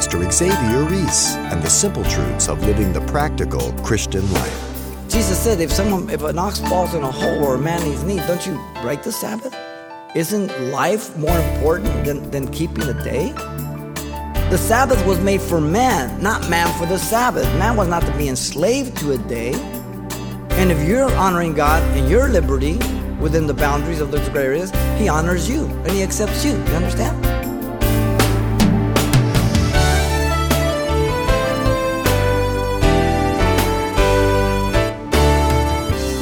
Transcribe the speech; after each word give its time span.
Pastor 0.00 0.30
Xavier 0.30 0.84
Reese 0.84 1.34
and 1.52 1.62
the 1.62 1.68
simple 1.68 2.02
truths 2.04 2.48
of 2.48 2.64
living 2.64 2.90
the 2.94 3.02
practical 3.02 3.70
Christian 3.82 4.22
life. 4.32 5.08
Jesus 5.10 5.38
said, 5.38 5.60
if 5.60 5.70
someone, 5.70 6.08
if 6.08 6.22
an 6.22 6.38
ox 6.38 6.58
falls 6.58 6.94
in 6.94 7.02
a 7.02 7.10
hole 7.10 7.44
or 7.44 7.56
a 7.56 7.58
man 7.58 7.84
needs 7.84 8.02
need, 8.02 8.26
don't 8.26 8.46
you 8.46 8.58
break 8.80 9.02
the 9.02 9.12
Sabbath? 9.12 9.54
Isn't 10.14 10.48
life 10.70 11.14
more 11.18 11.38
important 11.38 12.06
than, 12.06 12.30
than 12.30 12.50
keeping 12.50 12.84
a 12.84 12.94
day? 13.04 13.32
The 14.48 14.56
Sabbath 14.56 15.04
was 15.04 15.20
made 15.20 15.42
for 15.42 15.60
man, 15.60 16.22
not 16.22 16.48
man 16.48 16.72
for 16.78 16.86
the 16.86 16.98
Sabbath. 16.98 17.44
Man 17.58 17.76
was 17.76 17.86
not 17.86 18.00
to 18.04 18.16
be 18.16 18.30
enslaved 18.30 18.96
to 19.00 19.12
a 19.12 19.18
day. 19.18 19.52
And 20.52 20.72
if 20.72 20.88
you're 20.88 21.14
honoring 21.14 21.52
God 21.52 21.82
in 21.94 22.08
your 22.08 22.26
liberty 22.30 22.78
within 23.20 23.46
the 23.46 23.52
boundaries 23.52 24.00
of 24.00 24.10
those 24.10 24.26
areas, 24.30 24.70
He 24.98 25.10
honors 25.10 25.46
you 25.46 25.66
and 25.66 25.90
He 25.90 26.02
accepts 26.02 26.42
you. 26.42 26.52
You 26.52 26.72
understand? 26.72 27.39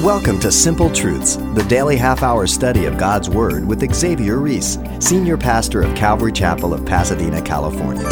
Welcome 0.08 0.40
to 0.40 0.50
Simple 0.50 0.90
Truths, 0.90 1.36
the 1.36 1.66
daily 1.68 1.94
half 1.94 2.22
hour 2.22 2.46
study 2.46 2.86
of 2.86 2.96
God's 2.96 3.28
Word 3.28 3.68
with 3.68 3.94
Xavier 3.94 4.38
Reese, 4.38 4.78
Senior 5.00 5.36
Pastor 5.36 5.82
of 5.82 5.94
Calvary 5.94 6.32
Chapel 6.32 6.72
of 6.72 6.86
Pasadena, 6.86 7.42
California. 7.42 8.08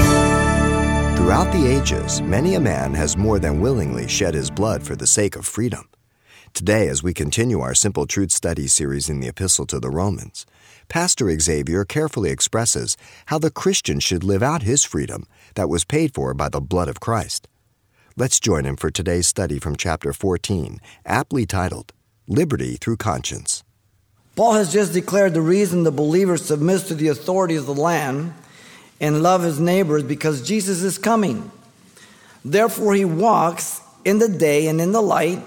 Throughout 1.17 1.51
the 1.55 1.67
ages, 1.67 2.21
many 2.21 2.55
a 2.55 2.61
man 2.61 2.93
has 2.93 3.17
more 3.17 3.39
than 3.39 3.63
willingly 3.63 4.07
shed 4.09 4.35
his 4.35 4.51
blood 4.51 4.83
for 4.83 4.95
the 4.95 5.07
sake 5.07 5.37
of 5.37 5.47
freedom. 5.47 5.89
Today, 6.53 6.87
as 6.89 7.03
we 7.03 7.15
continue 7.15 7.61
our 7.61 7.75
Simple 7.75 8.07
Truth 8.07 8.31
study 8.31 8.67
series 8.67 9.09
in 9.09 9.21
the 9.21 9.29
Epistle 9.29 9.65
to 9.65 9.81
the 9.81 9.89
Romans, 9.89 10.45
Pastor 10.89 11.35
Xavier 11.41 11.87
carefully 11.87 12.29
expresses 12.29 12.99
how 13.27 13.39
the 13.39 13.51
Christian 13.51 14.01
should 14.01 14.23
live 14.23 14.43
out 14.43 14.65
his 14.65 14.85
freedom 14.85 15.27
that 15.55 15.71
was 15.71 15.87
paid 15.87 16.13
for 16.13 16.35
by 16.35 16.51
the 16.51 16.61
blood 16.61 16.89
of 16.89 17.01
Christ. 17.01 17.49
Let's 18.19 18.41
join 18.41 18.65
him 18.65 18.77
for 18.77 18.91
today's 18.91 19.27
study 19.27 19.59
from 19.59 19.77
chapter 19.77 20.15
14, 20.15 20.81
aptly 21.05 21.45
titled 21.45 21.93
Liberty 22.27 22.77
Through 22.77 22.97
Conscience. 22.97 23.63
Paul 24.37 24.55
has 24.55 24.73
just 24.73 24.95
declared 24.95 25.35
the 25.35 25.43
reason 25.43 25.83
the 25.83 25.93
believer 25.93 26.39
submits 26.39 26.85
to 26.85 26.95
the 26.95 27.09
authority 27.09 27.57
of 27.57 27.67
the 27.67 27.75
land 27.75 28.33
and 29.03 29.23
love 29.23 29.43
his 29.43 29.61
neighbors 29.61 30.03
because 30.03 30.49
Jesus 30.49 30.83
is 30.83 30.97
coming. 30.97 31.51
Therefore, 32.43 32.95
he 32.95 33.05
walks 33.05 33.83
in 34.03 34.19
the 34.19 34.31
day 34.31 34.69
and 34.69 34.81
in 34.81 34.93
the 34.93 35.03
light, 35.03 35.43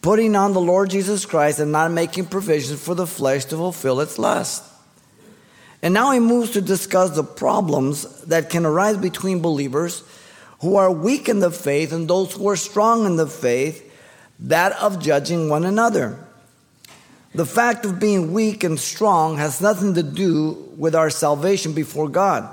putting 0.00 0.34
on 0.36 0.54
the 0.54 0.58
Lord 0.58 0.88
Jesus 0.88 1.26
Christ 1.26 1.58
and 1.58 1.70
not 1.70 1.90
making 1.90 2.28
provision 2.28 2.78
for 2.78 2.94
the 2.94 3.06
flesh 3.06 3.44
to 3.44 3.56
fulfill 3.56 4.00
its 4.00 4.18
lust. 4.18 4.64
And 5.82 5.92
now 5.92 6.12
he 6.12 6.20
moves 6.20 6.52
to 6.52 6.62
discuss 6.62 7.10
the 7.10 7.24
problems 7.24 8.22
that 8.22 8.48
can 8.48 8.64
arise 8.64 8.96
between 8.96 9.42
believers 9.42 10.02
who 10.60 10.76
are 10.76 10.90
weak 10.90 11.28
in 11.28 11.40
the 11.40 11.50
faith 11.50 11.92
and 11.92 12.08
those 12.08 12.32
who 12.32 12.48
are 12.48 12.56
strong 12.56 13.06
in 13.06 13.16
the 13.16 13.26
faith, 13.26 13.82
that 14.38 14.72
of 14.72 15.02
judging 15.02 15.48
one 15.48 15.64
another. 15.64 16.18
The 17.34 17.46
fact 17.46 17.84
of 17.84 18.00
being 18.00 18.32
weak 18.32 18.64
and 18.64 18.80
strong 18.80 19.36
has 19.36 19.60
nothing 19.60 19.94
to 19.94 20.02
do 20.02 20.72
with 20.78 20.94
our 20.94 21.10
salvation 21.10 21.74
before 21.74 22.08
God, 22.08 22.48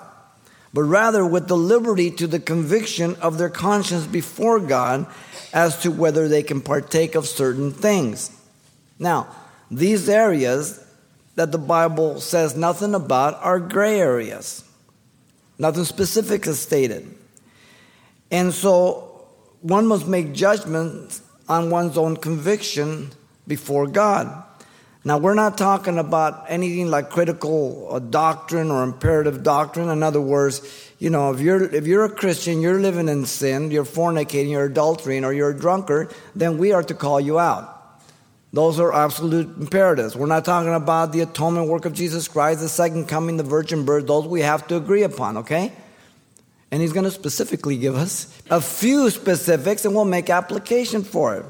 but 0.74 0.84
rather 0.84 1.26
with 1.26 1.48
the 1.48 1.56
liberty 1.56 2.12
to 2.12 2.28
the 2.28 2.40
conviction 2.40 3.16
of 3.18 3.38
their 3.38 3.50
conscience 3.50 4.06
before 4.06 4.60
God 4.60 5.08
as 5.54 5.78
to 5.84 5.92
whether 5.92 6.28
they 6.28 6.44
can 6.44 6.60
partake 6.60 7.16
of 7.16 7.28
certain 7.28 7.72
things. 7.72 8.38
Now, 9.00 9.28
these 9.72 10.10
areas 10.10 10.86
that 11.36 11.52
the 11.52 11.58
Bible 11.58 12.20
says 12.20 12.56
nothing 12.56 12.94
about 12.94 13.36
are 13.42 13.60
gray 13.60 14.00
areas. 14.00 14.64
Nothing 15.58 15.86
specific 15.86 16.46
is 16.46 16.60
stated. 16.60 17.16
And 18.34 18.52
so 18.52 19.28
one 19.62 19.86
must 19.86 20.08
make 20.08 20.34
judgments 20.34 21.22
on 21.48 21.70
one's 21.70 22.00
own 22.00 22.18
conviction 22.18 23.12
before 23.48 23.86
God. 23.86 24.44
Now, 25.06 25.20
we're 25.20 25.36
not 25.36 25.56
talking 25.56 26.00
about 26.00 26.46
anything 26.48 26.90
like 26.90 27.12
critical 27.12 28.00
doctrine 28.00 28.72
or 28.72 28.84
imperative 28.84 29.44
doctrine. 29.44 29.90
In 29.90 30.02
other 30.02 30.22
words, 30.22 30.62
you 30.98 31.12
know, 31.12 31.32
if 31.32 31.42
you're, 31.42 31.64
if 31.64 31.86
you're 31.86 32.06
a 32.06 32.10
Christian, 32.10 32.62
you're 32.62 32.80
living 32.80 33.08
in 33.08 33.26
sin, 33.28 33.70
you're 33.70 33.86
fornicating, 33.86 34.50
you're 34.50 34.70
adultering, 34.70 35.24
or 35.26 35.32
you're 35.34 35.52
a 35.52 35.60
drunkard, 35.60 36.12
then 36.36 36.58
we 36.58 36.72
are 36.72 36.84
to 36.84 36.96
call 36.96 37.20
you 37.20 37.38
out. 37.38 37.70
Those 38.52 38.80
are 38.80 38.94
absolute 38.94 39.58
imperatives. 39.58 40.16
We're 40.16 40.26
not 40.26 40.46
talking 40.46 40.74
about 40.74 41.12
the 41.12 41.22
atonement 41.22 41.68
work 41.68 41.86
of 41.86 41.94
Jesus 41.94 42.28
Christ, 42.28 42.62
the 42.62 42.70
second 42.70 43.08
coming, 43.08 43.38
the 43.38 43.44
virgin 43.44 43.86
birth. 43.86 44.08
Those 44.08 44.26
we 44.26 44.42
have 44.42 44.68
to 44.70 44.78
agree 44.78 45.04
upon, 45.04 45.38
okay? 45.38 45.74
And 46.74 46.82
he's 46.82 46.92
going 46.92 47.04
to 47.04 47.12
specifically 47.12 47.78
give 47.78 47.94
us 47.94 48.36
a 48.50 48.60
few 48.60 49.12
specifics 49.12 49.86
and 49.86 49.94
we'll 49.94 50.06
make 50.06 50.32
application 50.32 51.04
for 51.04 51.36
it. 51.36 51.46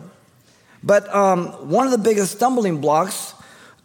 But 0.84 1.08
um, 1.16 1.70
one 1.70 1.86
of 1.86 1.94
the 1.94 1.98
biggest 1.98 2.34
stumbling 2.34 2.82
blocks 2.82 3.34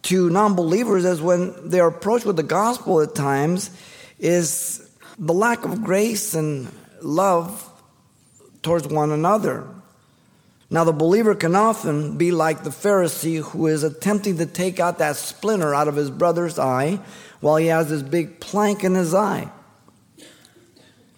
to 0.01 0.29
non 0.29 0.55
believers 0.55 1.05
is 1.05 1.21
when 1.21 1.69
they're 1.69 1.87
approached 1.87 2.25
with 2.25 2.35
the 2.35 2.43
gospel 2.43 2.99
at 2.99 3.15
times 3.15 3.71
is 4.19 4.85
the 5.17 5.33
lack 5.33 5.63
of 5.63 5.81
grace 5.81 6.33
and 6.33 6.67
love 7.01 7.71
towards 8.61 8.85
one 8.89 9.09
another. 9.09 9.65
Now, 10.69 10.83
the 10.83 10.91
believer 10.91 11.35
can 11.35 11.55
often 11.55 12.17
be 12.17 12.33
like 12.33 12.65
the 12.65 12.69
Pharisee 12.69 13.41
who 13.41 13.67
is 13.67 13.83
attempting 13.83 14.39
to 14.39 14.45
take 14.45 14.81
out 14.81 14.97
that 14.97 15.15
splinter 15.15 15.73
out 15.73 15.87
of 15.87 15.95
his 15.95 16.09
brother's 16.09 16.59
eye 16.59 16.99
while 17.39 17.55
he 17.55 17.67
has 17.67 17.89
this 17.89 18.01
big 18.03 18.41
plank 18.41 18.83
in 18.83 18.93
his 18.93 19.13
eye 19.13 19.49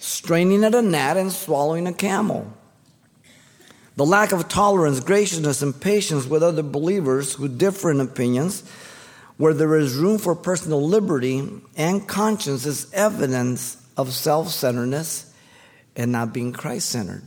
straining 0.01 0.63
at 0.63 0.73
a 0.73 0.81
gnat 0.81 1.15
and 1.15 1.31
swallowing 1.31 1.85
a 1.85 1.93
camel. 1.93 2.51
The 3.97 4.05
lack 4.05 4.31
of 4.31 4.49
tolerance, 4.49 4.99
graciousness, 4.99 5.61
and 5.61 5.79
patience 5.79 6.25
with 6.25 6.41
other 6.41 6.63
believers 6.63 7.35
who 7.35 7.47
differ 7.47 7.91
in 7.91 8.01
opinions, 8.01 8.63
where 9.37 9.53
there 9.53 9.75
is 9.75 9.93
room 9.93 10.17
for 10.17 10.33
personal 10.33 10.85
liberty 10.85 11.47
and 11.77 12.07
conscience, 12.07 12.65
is 12.65 12.91
evidence 12.93 13.77
of 13.95 14.11
self 14.11 14.49
centeredness 14.49 15.31
and 15.95 16.11
not 16.11 16.33
being 16.33 16.51
Christ 16.51 16.89
centered. 16.89 17.21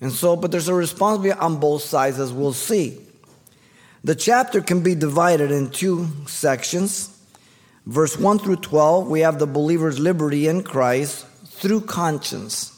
And 0.00 0.12
so, 0.12 0.36
but 0.36 0.52
there's 0.52 0.68
a 0.68 0.74
responsibility 0.74 1.40
on 1.40 1.58
both 1.58 1.82
sides, 1.82 2.20
as 2.20 2.32
we'll 2.32 2.52
see. 2.52 3.00
The 4.04 4.14
chapter 4.14 4.60
can 4.60 4.82
be 4.82 4.94
divided 4.94 5.50
in 5.50 5.70
two 5.70 6.06
sections. 6.26 7.10
Verse 7.86 8.16
1 8.16 8.38
through 8.38 8.56
12, 8.56 9.08
we 9.08 9.20
have 9.20 9.40
the 9.40 9.46
believer's 9.46 9.98
liberty 9.98 10.46
in 10.46 10.62
Christ 10.62 11.26
through 11.54 11.82
conscience. 11.82 12.70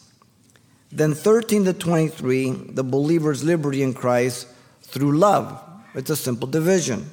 Then 0.93 1.15
13 1.15 1.65
to 1.65 1.73
23, 1.73 2.51
the 2.71 2.85
believer's 2.85 3.43
liberty 3.43 3.83
in 3.83 3.93
Christ 3.95 4.47
through 4.83 5.19
love. 5.19 5.63
It's 5.95 6.11
a 6.11 6.17
simple 6.17 6.47
division. 6.47 7.11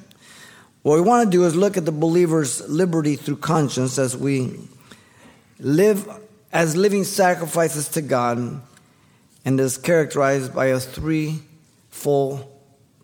What 0.82 0.96
we 0.96 1.00
want 1.00 1.30
to 1.30 1.36
do 1.36 1.44
is 1.44 1.56
look 1.56 1.76
at 1.76 1.86
the 1.86 1.92
believer's 1.92 2.66
liberty 2.68 3.16
through 3.16 3.36
conscience 3.36 3.98
as 3.98 4.16
we 4.16 4.58
live 5.58 6.08
as 6.52 6.76
living 6.76 7.04
sacrifices 7.04 7.88
to 7.88 8.02
God 8.02 8.60
and 9.44 9.60
is 9.60 9.78
characterized 9.78 10.54
by 10.54 10.66
a 10.66 10.78
three-fold 10.78 12.46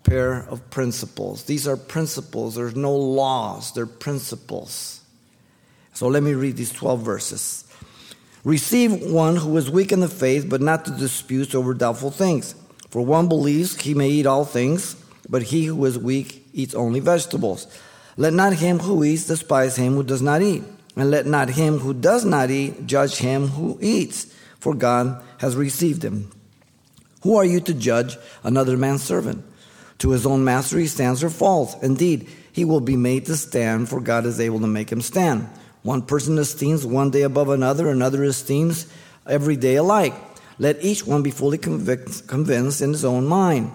pair 0.03 0.47
of 0.49 0.69
principles. 0.69 1.43
These 1.45 1.67
are 1.67 1.77
principles. 1.77 2.55
There's 2.55 2.75
no 2.75 2.95
laws, 2.95 3.73
they're 3.73 3.85
principles. 3.85 5.01
So 5.93 6.07
let 6.07 6.23
me 6.23 6.33
read 6.33 6.57
these 6.57 6.71
12 6.71 7.01
verses. 7.01 7.70
Receive 8.43 9.03
one 9.03 9.35
who 9.35 9.55
is 9.57 9.69
weak 9.69 9.91
in 9.91 9.99
the 9.99 10.07
faith, 10.07 10.49
but 10.49 10.61
not 10.61 10.85
to 10.85 10.91
dispute 10.91 11.53
over 11.53 11.73
doubtful 11.73 12.09
things. 12.09 12.55
For 12.89 13.01
one 13.01 13.27
believes 13.27 13.79
he 13.79 13.93
may 13.93 14.09
eat 14.09 14.25
all 14.25 14.45
things, 14.45 14.95
but 15.29 15.43
he 15.43 15.65
who 15.65 15.85
is 15.85 15.97
weak 15.97 16.47
eats 16.53 16.73
only 16.73 16.99
vegetables. 16.99 17.67
Let 18.17 18.33
not 18.33 18.53
him 18.53 18.79
who 18.79 19.03
eats 19.03 19.27
despise 19.27 19.75
him 19.75 19.93
who 19.93 20.03
does 20.03 20.21
not 20.21 20.41
eat, 20.41 20.63
and 20.95 21.11
let 21.11 21.25
not 21.25 21.51
him 21.51 21.79
who 21.79 21.93
does 21.93 22.25
not 22.25 22.49
eat 22.49 22.87
judge 22.87 23.17
him 23.17 23.49
who 23.49 23.77
eats, 23.79 24.25
for 24.59 24.73
God 24.73 25.23
has 25.37 25.55
received 25.55 26.03
him. 26.03 26.31
Who 27.21 27.35
are 27.37 27.45
you 27.45 27.59
to 27.61 27.73
judge 27.73 28.17
another 28.43 28.75
man's 28.75 29.03
servant? 29.03 29.45
To 29.99 30.09
his 30.09 30.25
own 30.25 30.43
master 30.43 30.79
he 30.79 30.87
stands 30.87 31.23
or 31.23 31.29
falls. 31.29 31.81
Indeed, 31.83 32.27
he 32.51 32.65
will 32.65 32.81
be 32.81 32.97
made 32.97 33.27
to 33.27 33.37
stand, 33.37 33.87
for 33.87 34.01
God 34.01 34.25
is 34.25 34.39
able 34.39 34.59
to 34.59 34.67
make 34.67 34.91
him 34.91 35.01
stand. 35.01 35.47
One 35.83 36.03
person 36.03 36.37
esteems 36.37 36.85
one 36.85 37.09
day 37.09 37.23
above 37.23 37.49
another, 37.49 37.89
another 37.89 38.23
esteems 38.23 38.85
every 39.25 39.55
day 39.55 39.75
alike. 39.75 40.13
Let 40.59 40.83
each 40.83 41.07
one 41.07 41.23
be 41.23 41.31
fully 41.31 41.57
convict, 41.57 42.27
convinced 42.27 42.81
in 42.81 42.91
his 42.91 43.03
own 43.03 43.25
mind. 43.25 43.71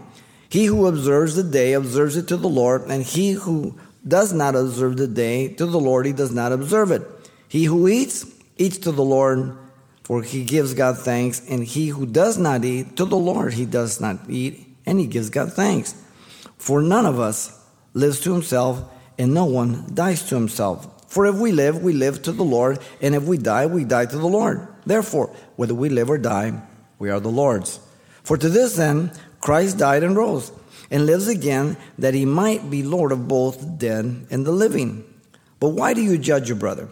He 0.48 0.66
who 0.66 0.86
observes 0.86 1.34
the 1.34 1.42
day 1.42 1.72
observes 1.72 2.16
it 2.16 2.28
to 2.28 2.36
the 2.36 2.48
Lord, 2.48 2.82
and 2.88 3.02
he 3.02 3.32
who 3.32 3.76
does 4.06 4.32
not 4.32 4.54
observe 4.54 4.96
the 4.96 5.08
day 5.08 5.48
to 5.54 5.66
the 5.66 5.80
Lord, 5.80 6.06
he 6.06 6.12
does 6.12 6.30
not 6.30 6.52
observe 6.52 6.92
it. 6.92 7.02
He 7.48 7.64
who 7.64 7.88
eats, 7.88 8.24
eats 8.56 8.78
to 8.78 8.92
the 8.92 9.02
Lord, 9.02 9.56
for 10.04 10.22
he 10.22 10.44
gives 10.44 10.74
God 10.74 10.98
thanks, 10.98 11.42
and 11.48 11.64
he 11.64 11.88
who 11.88 12.06
does 12.06 12.38
not 12.38 12.64
eat, 12.64 12.96
to 12.96 13.04
the 13.04 13.16
Lord 13.16 13.54
he 13.54 13.66
does 13.66 14.00
not 14.00 14.30
eat, 14.30 14.64
and 14.86 15.00
he 15.00 15.08
gives 15.08 15.30
God 15.30 15.52
thanks. 15.52 16.00
For 16.56 16.80
none 16.80 17.06
of 17.06 17.18
us 17.18 17.64
lives 17.92 18.20
to 18.20 18.32
himself, 18.32 18.84
and 19.18 19.34
no 19.34 19.46
one 19.46 19.90
dies 19.92 20.22
to 20.28 20.36
himself. 20.36 20.86
For 21.06 21.26
if 21.26 21.36
we 21.36 21.52
live, 21.52 21.82
we 21.82 21.92
live 21.92 22.22
to 22.22 22.32
the 22.32 22.44
Lord, 22.44 22.78
and 23.00 23.14
if 23.14 23.24
we 23.24 23.38
die, 23.38 23.66
we 23.66 23.84
die 23.84 24.06
to 24.06 24.18
the 24.18 24.26
Lord. 24.26 24.66
Therefore, 24.84 25.34
whether 25.56 25.74
we 25.74 25.88
live 25.88 26.10
or 26.10 26.18
die, 26.18 26.60
we 26.98 27.10
are 27.10 27.20
the 27.20 27.28
Lord's. 27.28 27.80
For 28.22 28.36
to 28.36 28.48
this 28.48 28.78
end, 28.78 29.12
Christ 29.40 29.78
died 29.78 30.02
and 30.02 30.16
rose, 30.16 30.50
and 30.90 31.06
lives 31.06 31.28
again, 31.28 31.76
that 31.98 32.14
he 32.14 32.24
might 32.24 32.70
be 32.70 32.82
Lord 32.82 33.12
of 33.12 33.28
both 33.28 33.60
the 33.60 33.66
dead 33.66 34.26
and 34.30 34.44
the 34.44 34.52
living. 34.52 35.04
But 35.60 35.70
why 35.70 35.94
do 35.94 36.02
you 36.02 36.18
judge 36.18 36.48
your 36.48 36.58
brother? 36.58 36.88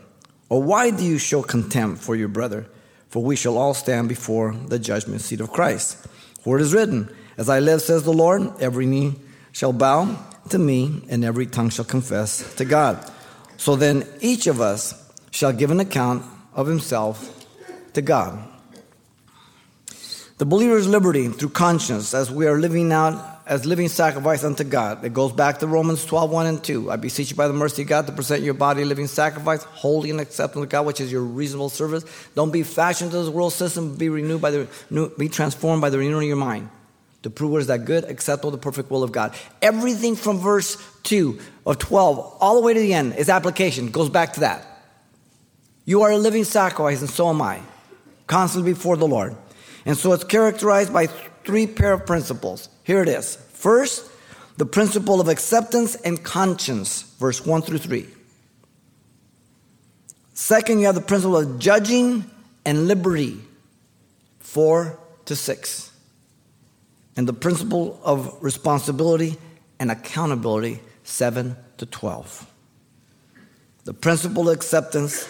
Or 0.48 0.62
why 0.62 0.90
do 0.90 1.04
you 1.04 1.18
show 1.18 1.42
contempt 1.42 2.02
for 2.02 2.14
your 2.14 2.28
brother? 2.28 2.66
For 3.08 3.22
we 3.22 3.36
shall 3.36 3.58
all 3.58 3.74
stand 3.74 4.08
before 4.08 4.54
the 4.54 4.78
judgment 4.78 5.20
seat 5.20 5.40
of 5.40 5.52
Christ. 5.52 6.06
For 6.42 6.58
it 6.58 6.62
is 6.62 6.74
written, 6.74 7.08
As 7.36 7.48
I 7.48 7.60
live, 7.60 7.82
says 7.82 8.04
the 8.04 8.12
Lord, 8.12 8.60
every 8.60 8.86
knee 8.86 9.14
shall 9.52 9.72
bow 9.72 10.18
to 10.50 10.58
me, 10.58 11.02
and 11.08 11.24
every 11.24 11.46
tongue 11.46 11.70
shall 11.70 11.84
confess 11.84 12.54
to 12.56 12.64
God. 12.64 13.10
So 13.64 13.76
then 13.76 14.06
each 14.20 14.46
of 14.46 14.60
us 14.60 14.92
shall 15.30 15.50
give 15.50 15.70
an 15.70 15.80
account 15.80 16.22
of 16.52 16.66
himself 16.66 17.46
to 17.94 18.02
God. 18.02 18.38
The 20.36 20.44
believer's 20.44 20.86
liberty 20.86 21.28
through 21.28 21.48
conscience 21.48 22.12
as 22.12 22.30
we 22.30 22.46
are 22.46 22.58
living 22.58 22.92
out 22.92 23.40
as 23.46 23.64
living 23.64 23.88
sacrifice 23.88 24.44
unto 24.44 24.64
God. 24.64 25.02
It 25.02 25.14
goes 25.14 25.32
back 25.32 25.60
to 25.60 25.66
Romans 25.66 26.04
12, 26.04 26.30
1 26.30 26.46
and 26.46 26.62
2. 26.62 26.90
I 26.90 26.96
beseech 26.96 27.30
you 27.30 27.36
by 27.38 27.48
the 27.48 27.54
mercy 27.54 27.80
of 27.82 27.88
God 27.88 28.06
to 28.06 28.12
present 28.12 28.42
your 28.42 28.52
body 28.52 28.84
living 28.84 29.06
sacrifice, 29.06 29.62
holy 29.64 30.10
and 30.10 30.20
acceptable 30.20 30.64
to 30.64 30.68
God, 30.68 30.84
which 30.84 31.00
is 31.00 31.10
your 31.10 31.22
reasonable 31.22 31.70
service. 31.70 32.04
Don't 32.34 32.52
be 32.52 32.64
fashioned 32.64 33.12
to 33.12 33.16
this 33.16 33.30
world 33.30 33.54
system, 33.54 33.96
be 33.96 34.10
renewed 34.10 34.42
by 34.42 34.50
the 34.50 35.10
be 35.16 35.30
transformed 35.30 35.80
by 35.80 35.88
the 35.88 35.96
renewing 35.96 36.24
of 36.24 36.28
your 36.28 36.36
mind. 36.36 36.68
To 37.24 37.30
prove 37.30 37.52
what 37.52 37.62
is 37.62 37.68
that 37.68 37.86
good, 37.86 38.04
acceptable, 38.04 38.50
the 38.50 38.58
perfect 38.58 38.90
will 38.90 39.02
of 39.02 39.10
God. 39.10 39.34
Everything 39.62 40.14
from 40.14 40.40
verse 40.40 40.76
2 41.04 41.40
of 41.64 41.78
12 41.78 42.18
all 42.38 42.56
the 42.56 42.60
way 42.60 42.74
to 42.74 42.80
the 42.80 42.92
end 42.92 43.16
is 43.16 43.30
application, 43.30 43.90
goes 43.90 44.10
back 44.10 44.34
to 44.34 44.40
that. 44.40 44.66
You 45.86 46.02
are 46.02 46.10
a 46.10 46.18
living 46.18 46.44
sacrifice, 46.44 47.00
and 47.00 47.08
so 47.08 47.30
am 47.30 47.40
I, 47.40 47.62
constantly 48.26 48.74
before 48.74 48.98
the 48.98 49.06
Lord. 49.06 49.34
And 49.86 49.96
so 49.96 50.12
it's 50.12 50.22
characterized 50.22 50.92
by 50.92 51.06
three 51.06 51.66
pair 51.66 51.94
of 51.94 52.04
principles. 52.04 52.68
Here 52.82 53.00
it 53.00 53.08
is. 53.08 53.36
First, 53.54 54.06
the 54.58 54.66
principle 54.66 55.18
of 55.18 55.28
acceptance 55.28 55.94
and 55.94 56.22
conscience, 56.22 57.04
verse 57.18 57.46
1 57.46 57.62
through 57.62 57.78
3. 57.78 58.06
Second, 60.34 60.80
you 60.80 60.86
have 60.86 60.94
the 60.94 61.00
principle 61.00 61.38
of 61.38 61.58
judging 61.58 62.30
and 62.66 62.86
liberty, 62.86 63.40
4 64.40 64.98
to 65.24 65.34
6. 65.34 65.90
And 67.16 67.28
the 67.28 67.32
principle 67.32 68.00
of 68.04 68.36
responsibility 68.42 69.36
and 69.78 69.90
accountability, 69.90 70.80
7 71.04 71.56
to 71.78 71.86
12. 71.86 72.50
The 73.84 73.94
principle 73.94 74.48
of 74.48 74.56
acceptance 74.56 75.28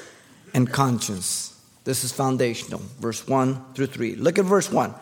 and 0.55 0.71
conscience. 0.71 1.61
This 1.85 2.05
is 2.05 2.13
foundational. 2.13 2.81
Verse 3.01 3.27
1 3.27 3.75
through 3.75 3.87
3. 3.87 4.17
Look 4.17 4.39
at 4.39 4.45
verse 4.45 4.71
1. 4.71 4.95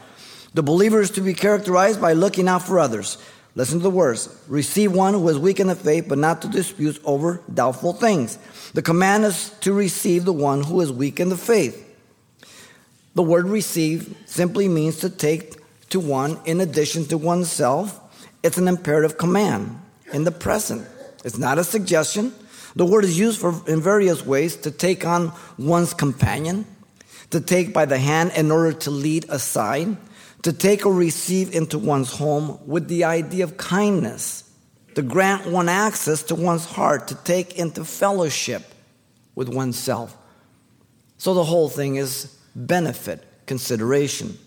The 0.55 0.63
believer 0.63 1.01
is 1.01 1.11
to 1.13 1.21
be 1.21 1.35
characterized 1.35 2.01
by 2.01 2.13
looking 2.13 2.49
out 2.49 2.63
for 2.63 2.79
others. 2.79 3.19
Listen 3.55 3.79
to 3.79 3.83
the 3.83 3.91
words. 3.91 4.35
Receive 4.49 4.93
one 4.93 5.15
who 5.15 5.29
is 5.29 5.39
weak 5.39 5.61
in 5.61 5.67
the 5.67 5.75
faith, 5.75 6.07
but 6.09 6.19
not 6.19 6.43
to 6.43 6.49
dispute 6.49 6.99
over 7.05 7.43
doubtful 7.53 7.93
things. 7.93 8.39
The 8.73 8.83
command 8.83 9.25
is 9.25 9.51
to 9.61 9.73
receive 9.73 10.25
the 10.25 10.33
one 10.33 10.63
who 10.65 10.81
is 10.81 10.91
weak 10.91 11.21
in 11.21 11.29
the 11.29 11.37
faith. 11.37 11.89
The 13.15 13.23
word 13.23 13.47
receive 13.47 14.17
simply 14.25 14.69
means 14.69 14.97
to 14.99 15.11
take 15.11 15.57
to 15.93 16.01
one 16.01 16.39
in 16.45 16.61
addition 16.61 17.07
to 17.07 17.17
oneself. 17.17 17.99
It's 18.43 18.59
an 18.59 18.69
imperative 18.69 19.17
command 19.17 19.81
in 20.13 20.25
the 20.25 20.33
present. 20.33 20.87
It's 21.25 21.39
not 21.39 21.59
a 21.59 21.65
suggestion. 21.65 22.35
The 22.75 22.85
word 22.85 23.05
is 23.05 23.19
used 23.19 23.41
for, 23.41 23.55
in 23.69 23.81
various 23.81 24.25
ways 24.27 24.57
to 24.57 24.71
take 24.71 25.07
on 25.07 25.33
one's 25.59 25.95
companion, 25.95 26.67
to 27.31 27.41
take 27.41 27.73
by 27.73 27.85
the 27.85 27.99
hand 27.99 28.33
in 28.37 28.51
order 28.51 28.73
to 28.81 28.91
lead 28.91 29.27
aside, 29.29 29.97
to 30.43 30.53
take 30.53 30.85
or 30.85 30.93
receive 30.93 31.55
into 31.55 31.79
one's 31.79 32.13
home 32.13 32.59
with 32.67 32.89
the 32.89 33.05
idea 33.05 33.45
of 33.45 33.57
kindness, 33.57 34.51
to 34.95 35.03
grant 35.03 35.47
one 35.47 35.69
access 35.69 36.23
to 36.25 36.35
one's 36.35 36.65
heart, 36.65 37.09
to 37.09 37.15
take 37.15 37.59
into 37.59 37.85
fellowship 37.85 38.63
with 39.35 39.49
oneself. 39.49 40.17
So 41.19 41.35
the 41.35 41.45
whole 41.45 41.69
thing 41.69 41.97
is 41.97 42.37
benefit, 42.57 43.25
consideration. 43.47 44.39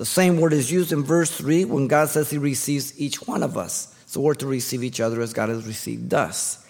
The 0.00 0.06
same 0.06 0.40
word 0.40 0.54
is 0.54 0.72
used 0.72 0.92
in 0.92 1.04
verse 1.04 1.30
3 1.30 1.66
when 1.66 1.86
God 1.86 2.08
says 2.08 2.30
He 2.30 2.38
receives 2.38 2.98
each 2.98 3.26
one 3.26 3.42
of 3.42 3.58
us. 3.58 3.84
The 4.14 4.20
word 4.20 4.38
to 4.38 4.46
receive 4.46 4.82
each 4.82 4.98
other 4.98 5.20
as 5.20 5.34
God 5.34 5.50
has 5.50 5.66
received 5.66 6.14
us. 6.14 6.66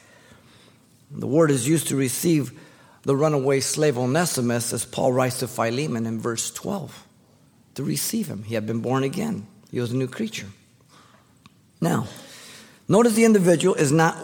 The 1.12 1.28
word 1.28 1.52
is 1.52 1.68
used 1.68 1.86
to 1.90 1.96
receive 1.96 2.58
the 3.04 3.14
runaway 3.14 3.60
slave 3.60 3.96
Onesimus, 3.96 4.72
as 4.72 4.84
Paul 4.84 5.12
writes 5.12 5.38
to 5.38 5.46
Philemon 5.46 6.06
in 6.06 6.18
verse 6.18 6.50
12 6.50 7.06
to 7.76 7.84
receive 7.84 8.26
him. 8.26 8.42
He 8.42 8.56
had 8.56 8.66
been 8.66 8.80
born 8.80 9.04
again, 9.04 9.46
he 9.70 9.78
was 9.78 9.92
a 9.92 9.96
new 9.96 10.08
creature. 10.08 10.48
Now, 11.80 12.08
notice 12.88 13.12
the 13.12 13.26
individual 13.26 13.76
is 13.76 13.92
not 13.92 14.16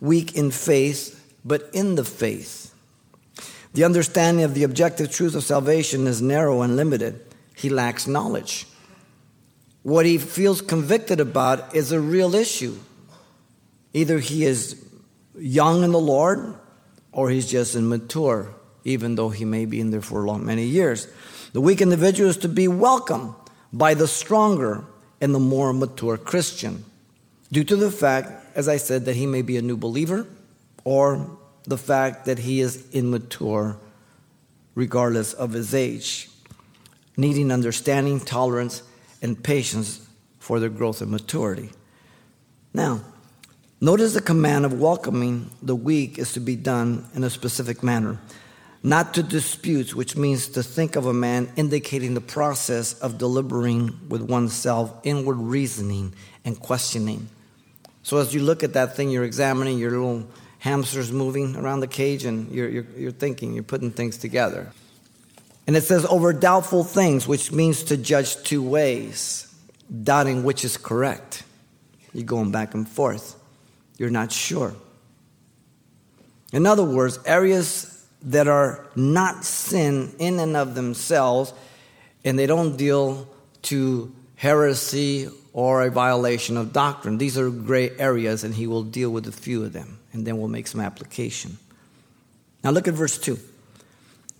weak 0.00 0.34
in 0.34 0.50
faith, 0.50 1.36
but 1.44 1.68
in 1.74 1.96
the 1.96 2.06
faith. 2.06 2.74
The 3.74 3.84
understanding 3.84 4.44
of 4.44 4.54
the 4.54 4.62
objective 4.62 5.12
truth 5.12 5.34
of 5.34 5.44
salvation 5.44 6.06
is 6.06 6.22
narrow 6.22 6.62
and 6.62 6.74
limited. 6.74 7.20
He 7.56 7.70
lacks 7.70 8.06
knowledge. 8.06 8.66
What 9.82 10.04
he 10.04 10.18
feels 10.18 10.60
convicted 10.60 11.20
about 11.20 11.74
is 11.74 11.90
a 11.90 11.98
real 11.98 12.34
issue. 12.34 12.76
Either 13.94 14.18
he 14.18 14.44
is 14.44 14.84
young 15.38 15.82
in 15.82 15.90
the 15.90 15.98
Lord 15.98 16.54
or 17.12 17.30
he's 17.30 17.50
just 17.50 17.74
immature, 17.74 18.54
even 18.84 19.14
though 19.14 19.30
he 19.30 19.46
may 19.46 19.64
be 19.64 19.80
in 19.80 19.90
there 19.90 20.02
for 20.02 20.26
long, 20.26 20.44
many 20.44 20.64
years. 20.64 21.08
The 21.54 21.62
weak 21.62 21.80
individual 21.80 22.28
is 22.28 22.36
to 22.38 22.48
be 22.48 22.68
welcomed 22.68 23.34
by 23.72 23.94
the 23.94 24.06
stronger 24.06 24.84
and 25.22 25.34
the 25.34 25.40
more 25.40 25.72
mature 25.72 26.18
Christian, 26.18 26.84
due 27.50 27.64
to 27.64 27.76
the 27.76 27.90
fact, 27.90 28.32
as 28.54 28.68
I 28.68 28.76
said, 28.76 29.06
that 29.06 29.16
he 29.16 29.24
may 29.24 29.40
be 29.40 29.56
a 29.56 29.62
new 29.62 29.78
believer 29.78 30.26
or 30.84 31.38
the 31.64 31.78
fact 31.78 32.26
that 32.26 32.40
he 32.40 32.60
is 32.60 32.84
immature 32.92 33.78
regardless 34.74 35.32
of 35.32 35.52
his 35.52 35.72
age, 35.72 36.28
needing 37.16 37.50
understanding, 37.50 38.20
tolerance, 38.20 38.82
and 39.22 39.42
patience 39.42 40.06
for 40.38 40.60
their 40.60 40.68
growth 40.68 41.00
and 41.00 41.10
maturity. 41.10 41.70
Now, 42.74 43.02
notice 43.80 44.14
the 44.14 44.20
command 44.20 44.64
of 44.64 44.78
welcoming 44.78 45.50
the 45.62 45.76
weak 45.76 46.18
is 46.18 46.32
to 46.34 46.40
be 46.40 46.56
done 46.56 47.06
in 47.14 47.24
a 47.24 47.30
specific 47.30 47.82
manner 47.82 48.18
not 48.86 49.14
to 49.14 49.22
disputes, 49.24 49.96
which 49.96 50.16
means 50.16 50.46
to 50.46 50.62
think 50.62 50.94
of 50.94 51.06
a 51.06 51.12
man, 51.12 51.50
indicating 51.56 52.14
the 52.14 52.20
process 52.20 52.94
of 53.00 53.18
deliberating 53.18 53.98
with 54.08 54.22
oneself, 54.22 55.00
inward 55.02 55.38
reasoning, 55.38 56.14
and 56.44 56.60
questioning. 56.60 57.28
So 58.04 58.18
as 58.18 58.32
you 58.32 58.42
look 58.42 58.62
at 58.62 58.74
that 58.74 58.94
thing, 58.94 59.10
you're 59.10 59.24
examining 59.24 59.78
your 59.78 59.90
little 59.90 60.28
hamsters 60.60 61.10
moving 61.10 61.56
around 61.56 61.80
the 61.80 61.88
cage, 61.88 62.24
and 62.24 62.48
you're, 62.52 62.68
you're, 62.68 62.86
you're 62.96 63.10
thinking, 63.10 63.54
you're 63.54 63.64
putting 63.64 63.90
things 63.90 64.18
together. 64.18 64.70
And 65.66 65.76
it 65.76 65.82
says, 65.82 66.06
over 66.06 66.32
doubtful 66.32 66.84
things, 66.84 67.26
which 67.26 67.50
means 67.50 67.84
to 67.84 67.96
judge 67.96 68.42
two 68.44 68.62
ways, 68.62 69.52
doubting 70.02 70.44
which 70.44 70.64
is 70.64 70.76
correct. 70.76 71.42
You're 72.12 72.24
going 72.24 72.52
back 72.52 72.74
and 72.74 72.88
forth. 72.88 73.34
You're 73.98 74.10
not 74.10 74.30
sure. 74.30 74.74
In 76.52 76.66
other 76.66 76.84
words, 76.84 77.18
areas 77.26 78.06
that 78.22 78.46
are 78.48 78.86
not 78.94 79.44
sin 79.44 80.14
in 80.18 80.38
and 80.38 80.56
of 80.56 80.74
themselves, 80.74 81.52
and 82.24 82.38
they 82.38 82.46
don't 82.46 82.76
deal 82.76 83.28
to 83.62 84.14
heresy 84.36 85.28
or 85.52 85.82
a 85.82 85.90
violation 85.90 86.56
of 86.56 86.72
doctrine. 86.72 87.18
These 87.18 87.38
are 87.38 87.50
gray 87.50 87.90
areas, 87.98 88.44
and 88.44 88.54
he 88.54 88.66
will 88.66 88.82
deal 88.82 89.10
with 89.10 89.26
a 89.26 89.32
few 89.32 89.64
of 89.64 89.72
them, 89.72 89.98
and 90.12 90.26
then 90.26 90.38
we'll 90.38 90.48
make 90.48 90.66
some 90.66 90.80
application. 90.80 91.58
Now, 92.62 92.70
look 92.70 92.86
at 92.86 92.94
verse 92.94 93.18
2. 93.18 93.38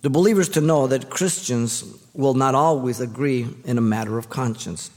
The 0.01 0.09
believers 0.09 0.49
to 0.49 0.61
know 0.61 0.87
that 0.87 1.09
Christians 1.09 1.83
will 2.13 2.35
not 2.35 2.55
always 2.55 2.99
agree 2.99 3.47
in 3.65 3.77
a 3.77 3.81
matter 3.81 4.17
of 4.17 4.29
conscience. 4.29 4.91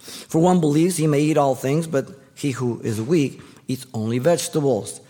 For 0.00 0.40
one 0.40 0.60
believes 0.60 0.96
he 0.96 1.06
may 1.06 1.20
eat 1.20 1.38
all 1.38 1.54
things, 1.54 1.86
but 1.86 2.08
he 2.34 2.50
who 2.52 2.80
is 2.80 3.00
weak 3.00 3.40
eats 3.68 3.86
only 3.94 4.18
vegetables. 4.18 5.00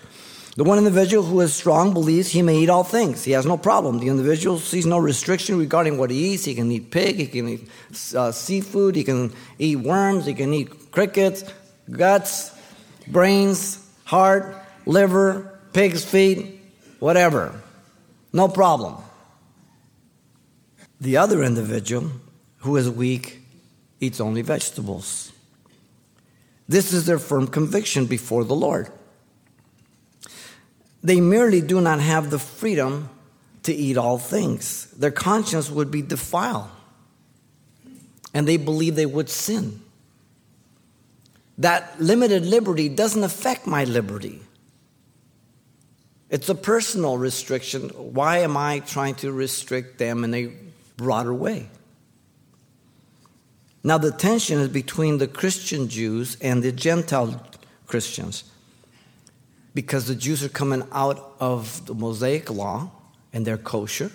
The 0.56 0.64
one 0.64 0.78
individual 0.78 1.22
who 1.22 1.40
is 1.40 1.54
strong 1.54 1.94
believes 1.94 2.30
he 2.30 2.42
may 2.42 2.58
eat 2.58 2.68
all 2.68 2.84
things. 2.84 3.24
He 3.24 3.32
has 3.32 3.46
no 3.46 3.56
problem. 3.56 3.98
The 3.98 4.08
individual 4.08 4.58
sees 4.58 4.84
no 4.84 4.98
restriction 4.98 5.58
regarding 5.58 5.96
what 5.96 6.10
he 6.10 6.34
eats. 6.34 6.44
He 6.44 6.54
can 6.54 6.70
eat 6.70 6.90
pig, 6.90 7.16
he 7.16 7.26
can 7.26 7.48
eat 7.48 7.68
uh, 8.14 8.32
seafood, 8.32 8.96
he 8.96 9.04
can 9.04 9.32
eat 9.58 9.76
worms, 9.76 10.26
he 10.26 10.34
can 10.34 10.52
eat 10.52 10.90
crickets, 10.90 11.44
guts, 11.90 12.52
brains, 13.06 13.78
heart, 14.04 14.56
liver, 14.86 15.60
pig's 15.72 16.04
feet, 16.04 16.60
whatever. 16.98 17.54
No 18.32 18.48
problem. 18.48 18.96
The 21.00 21.16
other 21.16 21.42
individual 21.42 22.10
who 22.58 22.76
is 22.76 22.90
weak 22.90 23.40
eats 24.00 24.20
only 24.20 24.42
vegetables. 24.42 25.32
This 26.68 26.92
is 26.92 27.06
their 27.06 27.18
firm 27.18 27.46
conviction 27.46 28.06
before 28.06 28.44
the 28.44 28.54
Lord. 28.54 28.90
they 31.02 31.20
merely 31.20 31.60
do 31.60 31.80
not 31.80 32.00
have 32.00 32.30
the 32.30 32.38
freedom 32.38 33.08
to 33.62 33.72
eat 33.72 33.96
all 33.96 34.18
things. 34.18 34.86
Their 34.92 35.10
conscience 35.10 35.70
would 35.70 35.90
be 35.90 36.02
defiled, 36.02 36.68
and 38.34 38.46
they 38.46 38.56
believe 38.56 38.96
they 38.96 39.06
would 39.06 39.28
sin. 39.28 39.80
That 41.58 42.00
limited 42.00 42.46
liberty 42.46 42.88
doesn't 42.88 43.22
affect 43.22 43.66
my 43.66 43.84
liberty. 43.84 44.40
It's 46.30 46.48
a 46.48 46.54
personal 46.54 47.18
restriction. 47.18 47.88
Why 47.90 48.38
am 48.38 48.56
I 48.56 48.80
trying 48.80 49.16
to 49.16 49.32
restrict 49.32 49.98
them 49.98 50.22
in 50.24 50.34
a 50.34 50.52
broader 51.00 51.32
way? 51.32 51.68
Now, 53.82 53.96
the 53.96 54.12
tension 54.12 54.58
is 54.60 54.68
between 54.68 55.16
the 55.16 55.26
Christian 55.26 55.88
Jews 55.88 56.36
and 56.42 56.62
the 56.62 56.72
Gentile 56.72 57.42
Christians 57.86 58.44
because 59.74 60.06
the 60.06 60.14
Jews 60.14 60.44
are 60.44 60.50
coming 60.50 60.82
out 60.92 61.36
of 61.40 61.86
the 61.86 61.94
Mosaic 61.94 62.50
law 62.50 62.90
and 63.32 63.46
they're 63.46 63.56
kosher, 63.56 64.10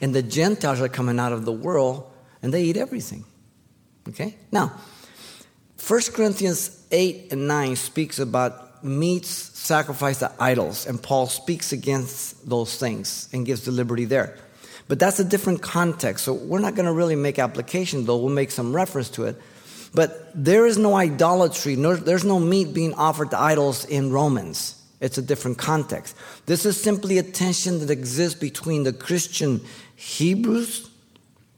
and 0.00 0.14
the 0.14 0.22
Gentiles 0.22 0.80
are 0.80 0.88
coming 0.88 1.18
out 1.18 1.32
of 1.32 1.44
the 1.44 1.52
world 1.52 2.08
and 2.42 2.54
they 2.54 2.62
eat 2.62 2.76
everything. 2.76 3.24
Okay? 4.08 4.36
Now, 4.52 4.72
1 5.84 6.00
Corinthians 6.12 6.86
8 6.92 7.32
and 7.32 7.48
9 7.48 7.74
speaks 7.74 8.20
about 8.20 8.84
meats 8.84 9.28
sacrificed 9.28 10.20
to 10.20 10.30
idols, 10.38 10.86
and 10.86 11.02
Paul 11.02 11.26
speaks 11.26 11.72
against 11.72 12.48
those 12.48 12.76
things 12.78 13.28
and 13.32 13.44
gives 13.44 13.64
the 13.64 13.72
liberty 13.72 14.04
there. 14.04 14.36
But 14.88 14.98
that's 14.98 15.20
a 15.20 15.24
different 15.24 15.60
context, 15.60 16.24
so 16.24 16.32
we're 16.32 16.60
not 16.60 16.74
going 16.74 16.86
to 16.86 16.92
really 16.92 17.14
make 17.14 17.38
application, 17.38 18.06
though. 18.06 18.16
We'll 18.16 18.34
make 18.34 18.50
some 18.50 18.74
reference 18.74 19.10
to 19.10 19.24
it. 19.24 19.36
But 19.94 20.30
there 20.34 20.66
is 20.66 20.78
no 20.78 20.94
idolatry, 20.94 21.76
no, 21.76 21.94
there's 21.94 22.24
no 22.24 22.38
meat 22.40 22.74
being 22.74 22.94
offered 22.94 23.30
to 23.30 23.38
idols 23.38 23.84
in 23.84 24.10
Romans. 24.10 24.74
It's 25.00 25.18
a 25.18 25.22
different 25.22 25.58
context. 25.58 26.16
This 26.46 26.66
is 26.66 26.80
simply 26.80 27.18
a 27.18 27.22
tension 27.22 27.80
that 27.80 27.90
exists 27.90 28.38
between 28.38 28.82
the 28.82 28.92
Christian 28.92 29.60
Hebrews, 29.96 30.90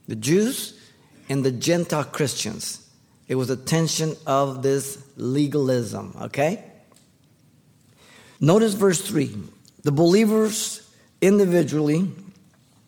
the 0.07 0.15
Jews, 0.15 0.79
and 1.29 1.43
the 1.43 1.51
Gentile 1.51 2.03
Christians. 2.03 2.87
It 3.27 3.35
was 3.35 3.49
a 3.49 3.57
tension 3.57 4.15
of 4.27 4.61
this 4.61 5.01
legalism, 5.15 6.15
okay? 6.23 6.63
Notice 8.39 8.73
verse 8.73 9.01
3. 9.01 9.35
The 9.83 9.91
believers 9.91 10.87
individually 11.21 12.11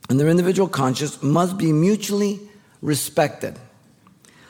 and 0.10 0.19
their 0.19 0.29
individual 0.29 0.67
conscience 0.67 1.22
must 1.24 1.57
be 1.57 1.72
mutually 1.72 2.39
respected. 2.81 3.57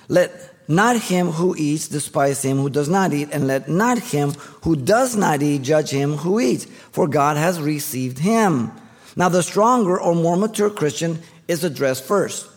Let 0.07 0.31
not 0.67 0.97
him 0.97 1.27
who 1.27 1.55
eats 1.57 1.87
despise 1.87 2.43
him 2.43 2.57
who 2.57 2.69
does 2.69 2.89
not 2.89 3.13
eat, 3.13 3.29
and 3.31 3.47
let 3.47 3.69
not 3.69 3.99
him 3.99 4.31
who 4.61 4.75
does 4.75 5.15
not 5.15 5.41
eat 5.41 5.61
judge 5.61 5.89
him 5.89 6.17
who 6.17 6.39
eats, 6.39 6.65
for 6.91 7.07
God 7.07 7.37
has 7.37 7.61
received 7.61 8.19
him. 8.19 8.71
Now, 9.15 9.29
the 9.29 9.43
stronger 9.43 9.99
or 9.99 10.15
more 10.15 10.37
mature 10.37 10.69
Christian 10.69 11.21
is 11.47 11.63
addressed 11.63 12.03
first. 12.03 12.49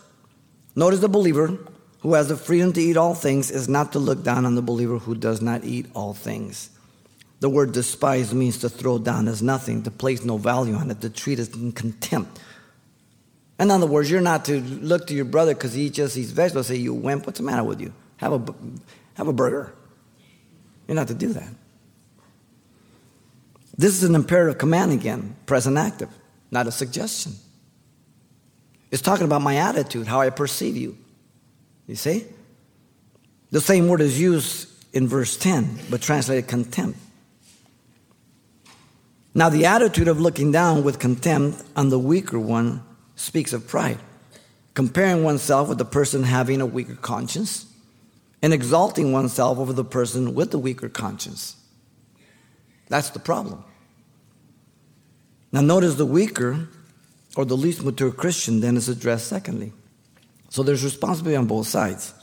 Notice 0.75 1.01
the 1.01 1.09
believer 1.09 1.59
who 2.01 2.15
has 2.15 2.29
the 2.29 2.37
freedom 2.37 2.73
to 2.73 2.81
eat 2.81 2.97
all 2.97 3.15
things 3.15 3.51
is 3.51 3.69
not 3.69 3.93
to 3.93 3.99
look 3.99 4.23
down 4.23 4.47
on 4.47 4.55
the 4.55 4.63
believer 4.63 4.99
who 4.99 5.15
does 5.15 5.43
not 5.43 5.65
eat 5.65 5.87
all 5.95 6.15
things. 6.15 6.71
The 7.41 7.51
word 7.51 7.73
despise 7.73 8.33
means 8.33 8.59
to 8.59 8.69
throw 8.69 8.99
down 8.99 9.29
as 9.29 9.43
nothing, 9.43 9.83
to 9.83 9.91
place 9.91 10.25
no 10.25 10.39
value 10.39 10.75
on 10.75 10.91
it, 10.91 11.01
to 11.03 11.11
treat 11.11 11.39
it 11.39 11.55
in 11.55 11.73
contempt. 11.73 12.41
In 13.59 13.71
other 13.71 13.87
words, 13.87 14.11
you're 14.11 14.21
not 14.21 14.45
to 14.47 14.61
look 14.61 15.07
to 15.07 15.15
your 15.15 15.25
brother 15.25 15.55
because 15.55 15.73
he 15.73 15.89
just 15.89 16.17
eats 16.17 16.31
vegetables 16.31 16.67
say, 16.67 16.77
You 16.77 16.93
wimp, 16.93 17.27
what's 17.27 17.39
the 17.39 17.45
matter 17.45 17.65
with 17.65 17.81
you? 17.81 17.93
Have 18.19 18.33
a, 18.33 18.55
have 19.15 19.29
a 19.29 19.33
burger. 19.33 19.75
You're 20.87 20.95
not 20.95 21.09
to 21.09 21.15
do 21.15 21.33
that. 21.33 21.49
This 23.77 23.95
is 23.95 24.09
an 24.09 24.15
imperative 24.15 24.59
command 24.59 24.93
again, 24.93 25.37
present 25.47 25.77
active, 25.77 26.09
not 26.51 26.67
a 26.67 26.73
suggestion. 26.73 27.35
It's 28.91 29.03
talking 29.03 29.27
about 29.27 29.43
my 29.43 29.57
attitude, 29.57 30.07
how 30.07 30.21
I 30.21 30.31
perceive 30.31 30.77
you. 30.77 30.97
You 31.87 31.97
see? 31.97 32.25
The 33.51 33.61
same 33.61 33.89
word 33.89 34.01
is 34.01 34.21
used 34.21 34.69
in 34.95 35.09
verse 35.09 35.37
10, 35.37 35.79
but 35.91 36.01
translated 36.01 36.49
contempt. 36.49 36.99
Now, 39.35 39.51
the 39.51 39.67
attitude 39.67 40.09
of 40.09 40.19
looking 40.19 40.51
down 40.51 40.83
with 40.83 40.99
contempt 40.99 41.63
on 41.77 41.91
the 41.91 41.99
weaker 41.99 42.39
one 42.39 42.83
speaks 43.17 43.53
of 43.53 43.67
pride, 43.67 43.99
comparing 44.75 45.25
oneself 45.25 45.69
with 45.69 45.79
the 45.79 45.85
person 45.85 46.23
having 46.23 46.61
a 46.61 46.67
weaker 46.67 46.95
conscience 46.95 47.67
and 48.43 48.53
exalting 48.53 49.13
oneself 49.13 49.59
over 49.59 49.73
the 49.73 49.85
person 49.85 50.35
with 50.35 50.51
the 50.51 50.59
weaker 50.59 50.89
conscience. 50.89 51.57
That's 52.89 53.11
the 53.11 53.19
problem. 53.19 53.65
Now, 55.51 55.63
notice 55.63 55.95
the 55.95 56.07
weaker 56.07 56.69
or 57.37 57.45
the 57.45 57.57
least 57.57 57.83
mature 57.83 58.13
Christian 58.13 58.61
then 58.61 58.77
is 58.77 58.89
addressed 58.89 59.27
secondly. 59.27 59.73
So 60.51 60.63
there's 60.63 60.85
responsibility 60.85 61.37
on 61.37 61.47
both 61.47 61.67
sides. 61.67 62.15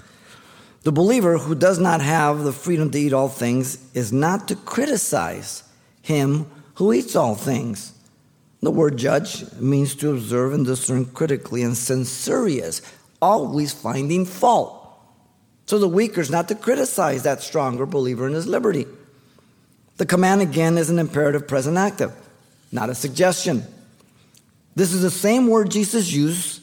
The 0.84 0.92
believer 0.92 1.38
who 1.38 1.56
does 1.56 1.80
not 1.80 2.02
have 2.02 2.44
the 2.44 2.52
freedom 2.52 2.92
to 2.92 3.00
eat 3.00 3.14
all 3.14 3.30
things 3.30 3.78
is 3.94 4.12
not 4.12 4.48
to 4.50 4.56
criticize 4.56 5.64
him 6.02 6.50
who 6.76 6.92
eats 6.92 7.16
all 7.16 7.36
things. 7.36 7.94
The 8.64 8.72
word 8.72 8.96
judge 8.96 9.44
means 9.56 9.94
to 9.96 10.12
observe 10.12 10.54
and 10.54 10.66
discern 10.66 11.04
critically 11.08 11.64
and 11.64 11.76
censurious, 11.76 12.82
always 13.22 13.74
finding 13.74 14.26
fault. 14.26 14.80
So 15.66 15.80
the 15.80 15.90
weaker 15.90 16.22
is 16.22 16.32
not 16.32 16.48
to 16.48 16.56
criticize 16.56 17.24
that 17.24 17.42
stronger 17.42 17.86
believer 17.86 18.26
in 18.26 18.34
his 18.34 18.48
liberty. 18.48 18.86
The 19.98 20.06
command 20.06 20.42
again 20.42 20.78
is 20.78 20.90
an 20.90 20.98
imperative 20.98 21.46
present 21.46 21.76
active, 21.76 22.14
not 22.72 22.90
a 22.90 22.96
suggestion. 22.96 23.64
This 24.76 24.94
is 24.94 25.02
the 25.02 25.12
same 25.12 25.48
word 25.48 25.70
Jesus 25.70 26.14
used 26.14 26.62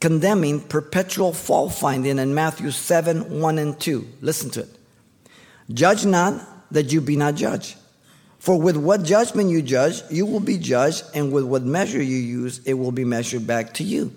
condemning 0.00 0.60
perpetual 0.60 1.34
fault 1.34 1.74
finding 1.74 2.18
in 2.18 2.34
Matthew 2.34 2.70
7 2.70 3.40
1 3.40 3.58
and 3.58 3.78
2. 3.78 4.08
Listen 4.22 4.48
to 4.52 4.60
it. 4.60 4.68
Judge 5.70 6.06
not 6.06 6.72
that 6.72 6.94
you 6.94 7.02
be 7.02 7.16
not 7.16 7.34
judged. 7.34 7.76
For 8.46 8.60
with 8.60 8.76
what 8.76 9.02
judgment 9.02 9.50
you 9.50 9.60
judge, 9.60 10.02
you 10.08 10.24
will 10.24 10.38
be 10.38 10.56
judged, 10.56 11.02
and 11.12 11.32
with 11.32 11.42
what 11.42 11.64
measure 11.64 12.00
you 12.00 12.16
use, 12.16 12.60
it 12.64 12.74
will 12.74 12.92
be 12.92 13.04
measured 13.04 13.44
back 13.44 13.74
to 13.74 13.82
you. 13.82 14.14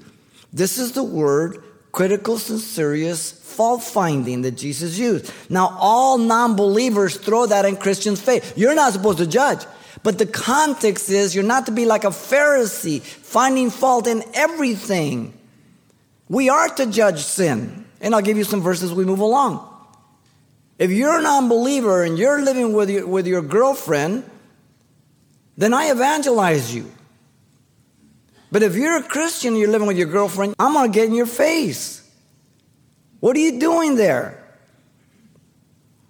This 0.53 0.77
is 0.77 0.91
the 0.91 1.03
word 1.03 1.63
critical, 1.91 2.37
censorious 2.37 3.31
fault 3.31 3.81
finding 3.81 4.43
that 4.43 4.51
Jesus 4.51 4.99
used. 4.99 5.33
Now, 5.49 5.75
all 5.79 6.19
non 6.19 6.55
believers 6.55 7.17
throw 7.17 7.47
that 7.47 7.65
in 7.65 7.75
Christians' 7.75 8.21
face. 8.21 8.53
You're 8.55 8.75
not 8.75 8.93
supposed 8.93 9.17
to 9.17 9.25
judge. 9.25 9.65
But 10.03 10.19
the 10.19 10.27
context 10.27 11.09
is 11.09 11.33
you're 11.33 11.43
not 11.43 11.65
to 11.65 11.71
be 11.71 11.85
like 11.85 12.03
a 12.03 12.09
Pharisee, 12.09 13.01
finding 13.01 13.71
fault 13.71 14.05
in 14.05 14.21
everything. 14.35 15.33
We 16.27 16.49
are 16.49 16.69
to 16.69 16.85
judge 16.85 17.23
sin. 17.23 17.83
And 17.99 18.13
I'll 18.13 18.21
give 18.21 18.37
you 18.37 18.43
some 18.43 18.61
verses 18.61 18.93
we 18.93 19.05
move 19.05 19.21
along. 19.21 19.68
If 20.79 20.91
you're 20.91 21.19
a 21.19 21.21
non 21.21 21.49
believer 21.49 22.03
and 22.03 22.17
you're 22.17 22.41
living 22.41 22.71
with 22.71 22.89
your, 22.89 23.05
with 23.05 23.27
your 23.27 23.41
girlfriend, 23.41 24.23
then 25.57 25.73
I 25.73 25.91
evangelize 25.91 26.73
you. 26.73 26.89
But 28.49 28.63
if 28.63 28.75
you're 28.75 28.95
a 28.95 29.03
Christian 29.03 29.49
and 29.49 29.59
you're 29.59 29.69
living 29.69 29.87
with 29.87 29.97
your 29.97 30.07
girlfriend, 30.07 30.55
I'm 30.57 30.73
going 30.73 30.89
to 30.89 30.95
get 30.95 31.07
in 31.09 31.13
your 31.13 31.25
face. 31.25 32.09
What 33.19 33.35
are 33.35 33.39
you 33.39 33.59
doing 33.59 33.95
there? 33.95 34.41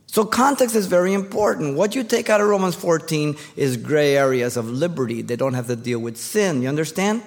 So, 0.06 0.24
context 0.24 0.76
is 0.76 0.86
very 0.86 1.14
important. 1.14 1.76
What 1.76 1.96
you 1.96 2.04
take 2.04 2.30
out 2.30 2.40
of 2.40 2.48
Romans 2.48 2.76
14 2.76 3.36
is 3.56 3.78
gray 3.78 4.18
areas 4.18 4.58
of 4.58 4.70
liberty. 4.70 5.22
They 5.22 5.36
don't 5.36 5.54
have 5.54 5.68
to 5.68 5.76
deal 5.76 6.00
with 6.00 6.18
sin. 6.18 6.62
You 6.62 6.70
understand? 6.70 7.22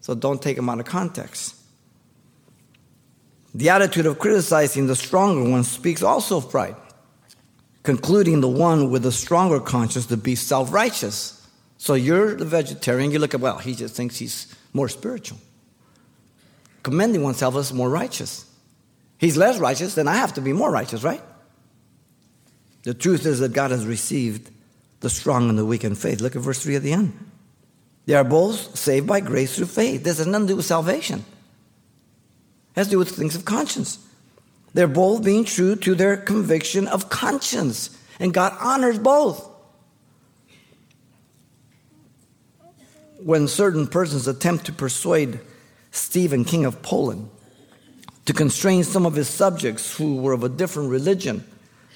So, 0.00 0.14
don't 0.14 0.40
take 0.40 0.56
them 0.56 0.68
out 0.68 0.80
of 0.80 0.86
context. 0.86 1.56
The 3.56 3.70
attitude 3.70 4.04
of 4.04 4.18
criticizing 4.18 4.86
the 4.86 4.94
stronger 4.94 5.48
one 5.48 5.64
speaks 5.64 6.02
also 6.02 6.36
of 6.36 6.50
pride, 6.50 6.76
concluding 7.84 8.42
the 8.42 8.48
one 8.48 8.90
with 8.90 9.06
a 9.06 9.12
stronger 9.12 9.60
conscience 9.60 10.04
to 10.06 10.18
be 10.18 10.34
self 10.34 10.70
righteous. 10.70 11.32
So 11.78 11.94
you're 11.94 12.34
the 12.34 12.44
vegetarian, 12.44 13.12
you 13.12 13.18
look 13.18 13.32
at, 13.32 13.40
well, 13.40 13.56
he 13.56 13.74
just 13.74 13.94
thinks 13.94 14.18
he's 14.18 14.54
more 14.74 14.90
spiritual. 14.90 15.38
Commending 16.82 17.22
oneself 17.22 17.56
as 17.56 17.72
more 17.72 17.88
righteous. 17.88 18.44
He's 19.16 19.38
less 19.38 19.58
righteous, 19.58 19.94
then 19.94 20.06
I 20.06 20.16
have 20.16 20.34
to 20.34 20.42
be 20.42 20.52
more 20.52 20.70
righteous, 20.70 21.02
right? 21.02 21.22
The 22.82 22.92
truth 22.92 23.24
is 23.24 23.40
that 23.40 23.54
God 23.54 23.70
has 23.70 23.86
received 23.86 24.50
the 25.00 25.08
strong 25.08 25.48
and 25.48 25.58
the 25.58 25.64
weak 25.64 25.82
in 25.82 25.94
faith. 25.94 26.20
Look 26.20 26.36
at 26.36 26.42
verse 26.42 26.62
3 26.62 26.76
at 26.76 26.82
the 26.82 26.92
end. 26.92 27.18
They 28.04 28.14
are 28.14 28.24
both 28.24 28.76
saved 28.76 29.06
by 29.06 29.20
grace 29.20 29.56
through 29.56 29.66
faith. 29.66 30.04
This 30.04 30.18
has 30.18 30.26
nothing 30.26 30.46
to 30.46 30.52
do 30.52 30.56
with 30.56 30.66
salvation 30.66 31.24
has 32.76 32.86
to 32.88 32.92
do 32.92 32.98
with 32.98 33.10
things 33.10 33.34
of 33.34 33.44
conscience. 33.44 33.98
They're 34.74 34.86
both 34.86 35.24
being 35.24 35.44
true 35.44 35.74
to 35.76 35.94
their 35.94 36.16
conviction 36.16 36.86
of 36.86 37.08
conscience, 37.08 37.96
and 38.20 38.34
God 38.34 38.54
honors 38.60 38.98
both. 38.98 39.48
When 43.18 43.48
certain 43.48 43.86
persons 43.86 44.28
attempt 44.28 44.66
to 44.66 44.72
persuade 44.72 45.40
Stephen, 45.90 46.44
king 46.44 46.66
of 46.66 46.82
Poland, 46.82 47.30
to 48.26 48.34
constrain 48.34 48.84
some 48.84 49.06
of 49.06 49.14
his 49.14 49.28
subjects 49.28 49.96
who 49.96 50.16
were 50.16 50.32
of 50.32 50.44
a 50.44 50.48
different 50.48 50.90
religion 50.90 51.44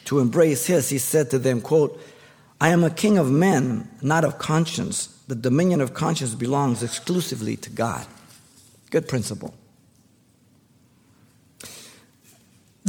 to 0.07 0.21
embrace 0.21 0.67
his, 0.67 0.89
he 0.89 0.99
said 0.99 1.31
to 1.31 1.39
them, 1.39 1.61
quote, 1.61 2.01
I 2.61 2.71
am 2.71 2.83
a 2.83 2.91
king 2.91 3.19
of 3.19 3.31
men, 3.31 3.89
not 4.01 4.25
of 4.25 4.39
conscience. 4.39 5.07
The 5.29 5.35
dominion 5.35 5.81
of 5.81 5.93
conscience 5.93 6.35
belongs 6.35 6.83
exclusively 6.83 7.57
to 7.59 7.71
God. 7.71 8.07
Good 8.91 9.07
principle. 9.07 9.55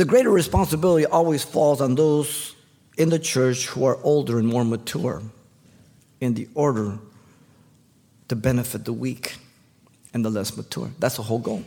The 0.01 0.07
greater 0.07 0.31
responsibility 0.31 1.05
always 1.05 1.43
falls 1.43 1.79
on 1.79 1.93
those 1.93 2.55
in 2.97 3.09
the 3.09 3.19
church 3.19 3.67
who 3.67 3.85
are 3.85 3.99
older 4.01 4.39
and 4.39 4.47
more 4.47 4.65
mature 4.65 5.21
in 6.19 6.33
the 6.33 6.49
order 6.55 6.97
to 8.27 8.35
benefit 8.35 8.83
the 8.83 8.93
weak 8.93 9.35
and 10.11 10.25
the 10.25 10.31
less 10.31 10.57
mature. 10.57 10.89
That's 10.97 11.17
the 11.17 11.21
whole 11.21 11.37
goal. 11.37 11.63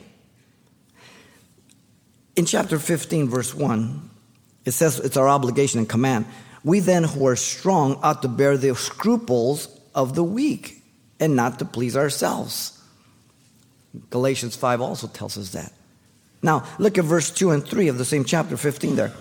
In 2.35 2.45
chapter 2.45 2.81
15, 2.81 3.29
verse 3.29 3.55
1, 3.55 4.11
it 4.65 4.73
says 4.73 4.99
it's 4.99 5.17
our 5.17 5.29
obligation 5.29 5.79
and 5.79 5.89
command. 5.89 6.27
We 6.65 6.81
then, 6.81 7.05
who 7.05 7.29
are 7.29 7.37
strong, 7.37 8.01
ought 8.03 8.21
to 8.23 8.29
bear 8.29 8.57
the 8.57 8.75
scruples 8.75 9.69
of 9.95 10.17
the 10.17 10.25
weak 10.25 10.83
and 11.21 11.37
not 11.37 11.61
to 11.61 11.65
please 11.65 11.97
ourselves. 11.97 12.83
Galatians 14.11 14.57
5 14.57 14.81
also 14.81 15.07
tells 15.07 15.39
us 15.39 15.51
that. 15.51 15.73
Now, 16.45 16.65
look 16.79 16.99
at 16.99 17.07
verse 17.07 17.31
2 17.31 17.53
and 17.53 17.67
3 17.67 17.89
of 17.89 17.97
the 17.97 18.05
same 18.05 18.23
chapter 18.23 18.59
15 18.59 18.97
there. 18.97 19.13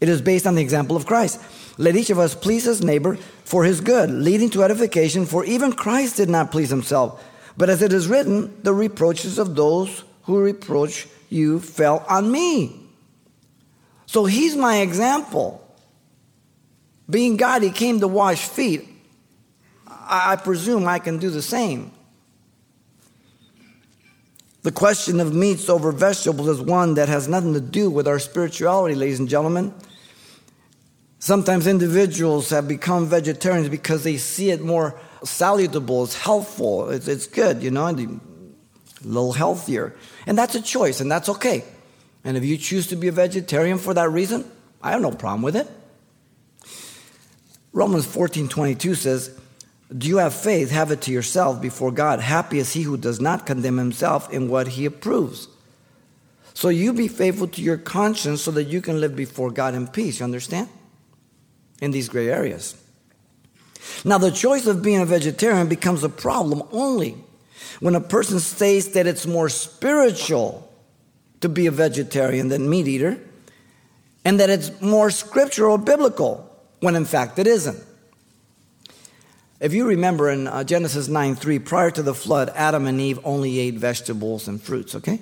It 0.00 0.08
is 0.08 0.20
based 0.20 0.48
on 0.48 0.56
the 0.56 0.62
example 0.62 0.96
of 0.96 1.06
Christ. 1.06 1.40
Let 1.78 1.94
each 1.94 2.10
of 2.10 2.18
us 2.18 2.34
please 2.34 2.64
his 2.64 2.82
neighbor 2.82 3.14
for 3.44 3.62
his 3.62 3.80
good, 3.80 4.10
leading 4.10 4.50
to 4.50 4.64
edification, 4.64 5.26
for 5.26 5.44
even 5.44 5.72
Christ 5.72 6.16
did 6.16 6.28
not 6.28 6.50
please 6.50 6.70
himself. 6.70 7.24
But 7.56 7.70
as 7.70 7.82
it 7.82 7.92
is 7.92 8.08
written, 8.08 8.52
the 8.64 8.74
reproaches 8.74 9.38
of 9.38 9.54
those 9.54 10.02
who 10.24 10.40
reproach 10.40 11.06
you 11.30 11.60
fell 11.60 12.04
on 12.08 12.32
me. 12.32 12.80
So 14.06 14.24
he's 14.24 14.56
my 14.56 14.78
example. 14.78 15.64
Being 17.08 17.36
God, 17.36 17.62
he 17.62 17.70
came 17.70 18.00
to 18.00 18.08
wash 18.08 18.44
feet. 18.44 18.88
I, 19.86 20.34
presume 20.34 20.88
I 20.88 20.98
can 20.98 21.18
do 21.18 21.30
the 21.30 21.42
same. 21.42 21.92
The 24.64 24.72
question 24.72 25.20
of 25.20 25.34
meats 25.34 25.68
over 25.68 25.92
vegetables 25.92 26.48
is 26.48 26.58
one 26.58 26.94
that 26.94 27.06
has 27.10 27.28
nothing 27.28 27.52
to 27.52 27.60
do 27.60 27.90
with 27.90 28.08
our 28.08 28.18
spirituality, 28.18 28.94
ladies 28.94 29.20
and 29.20 29.28
gentlemen. 29.28 29.74
Sometimes 31.18 31.66
individuals 31.66 32.48
have 32.48 32.66
become 32.66 33.06
vegetarians 33.06 33.68
because 33.68 34.04
they 34.04 34.16
see 34.16 34.50
it 34.50 34.62
more 34.62 34.98
salutable, 35.22 36.04
it's 36.04 36.16
helpful, 36.16 36.88
it's, 36.88 37.08
it's 37.08 37.26
good, 37.26 37.62
you 37.62 37.70
know, 37.70 37.86
a 37.86 38.20
little 39.06 39.34
healthier. 39.34 39.94
And 40.26 40.38
that's 40.38 40.54
a 40.54 40.62
choice, 40.62 40.98
and 40.98 41.12
that's 41.12 41.28
okay. 41.28 41.62
And 42.24 42.34
if 42.38 42.42
you 42.42 42.56
choose 42.56 42.86
to 42.86 42.96
be 42.96 43.08
a 43.08 43.12
vegetarian 43.12 43.76
for 43.76 43.92
that 43.92 44.08
reason, 44.08 44.50
I 44.82 44.92
have 44.92 45.02
no 45.02 45.10
problem 45.10 45.42
with 45.42 45.56
it. 45.56 45.68
Romans 47.74 48.06
14 48.06 48.48
22 48.48 48.94
says, 48.94 49.38
Do 49.96 50.08
you 50.08 50.16
have 50.18 50.34
faith? 50.34 50.70
Have 50.70 50.90
it 50.90 51.02
to 51.02 51.12
yourself 51.12 51.62
before 51.62 51.92
God. 51.92 52.20
Happy 52.20 52.58
is 52.58 52.72
he 52.72 52.82
who 52.82 52.96
does 52.96 53.20
not 53.20 53.46
condemn 53.46 53.76
himself 53.76 54.32
in 54.32 54.48
what 54.48 54.68
he 54.68 54.86
approves. 54.86 55.48
So 56.52 56.68
you 56.68 56.92
be 56.92 57.08
faithful 57.08 57.48
to 57.48 57.62
your 57.62 57.76
conscience 57.76 58.42
so 58.42 58.50
that 58.52 58.64
you 58.64 58.80
can 58.80 59.00
live 59.00 59.14
before 59.14 59.50
God 59.50 59.74
in 59.74 59.86
peace. 59.86 60.20
You 60.20 60.24
understand? 60.24 60.68
In 61.80 61.90
these 61.90 62.08
gray 62.08 62.28
areas. 62.28 62.76
Now, 64.04 64.18
the 64.18 64.30
choice 64.30 64.66
of 64.66 64.82
being 64.82 65.00
a 65.00 65.06
vegetarian 65.06 65.68
becomes 65.68 66.02
a 66.02 66.08
problem 66.08 66.62
only 66.72 67.16
when 67.80 67.94
a 67.94 68.00
person 68.00 68.40
states 68.40 68.88
that 68.88 69.06
it's 69.06 69.26
more 69.26 69.48
spiritual 69.48 70.72
to 71.40 71.48
be 71.48 71.66
a 71.66 71.70
vegetarian 71.70 72.48
than 72.48 72.70
meat 72.70 72.88
eater 72.88 73.18
and 74.24 74.40
that 74.40 74.50
it's 74.50 74.80
more 74.80 75.10
scriptural 75.10 75.76
biblical 75.76 76.50
when 76.80 76.96
in 76.96 77.04
fact 77.04 77.38
it 77.38 77.46
isn't. 77.46 77.82
If 79.60 79.72
you 79.72 79.86
remember 79.86 80.30
in 80.30 80.46
uh, 80.46 80.64
Genesis 80.64 81.08
9 81.08 81.36
3, 81.36 81.58
prior 81.60 81.90
to 81.90 82.02
the 82.02 82.14
flood, 82.14 82.50
Adam 82.54 82.86
and 82.86 83.00
Eve 83.00 83.20
only 83.24 83.58
ate 83.58 83.74
vegetables 83.74 84.48
and 84.48 84.60
fruits, 84.60 84.94
okay? 84.96 85.20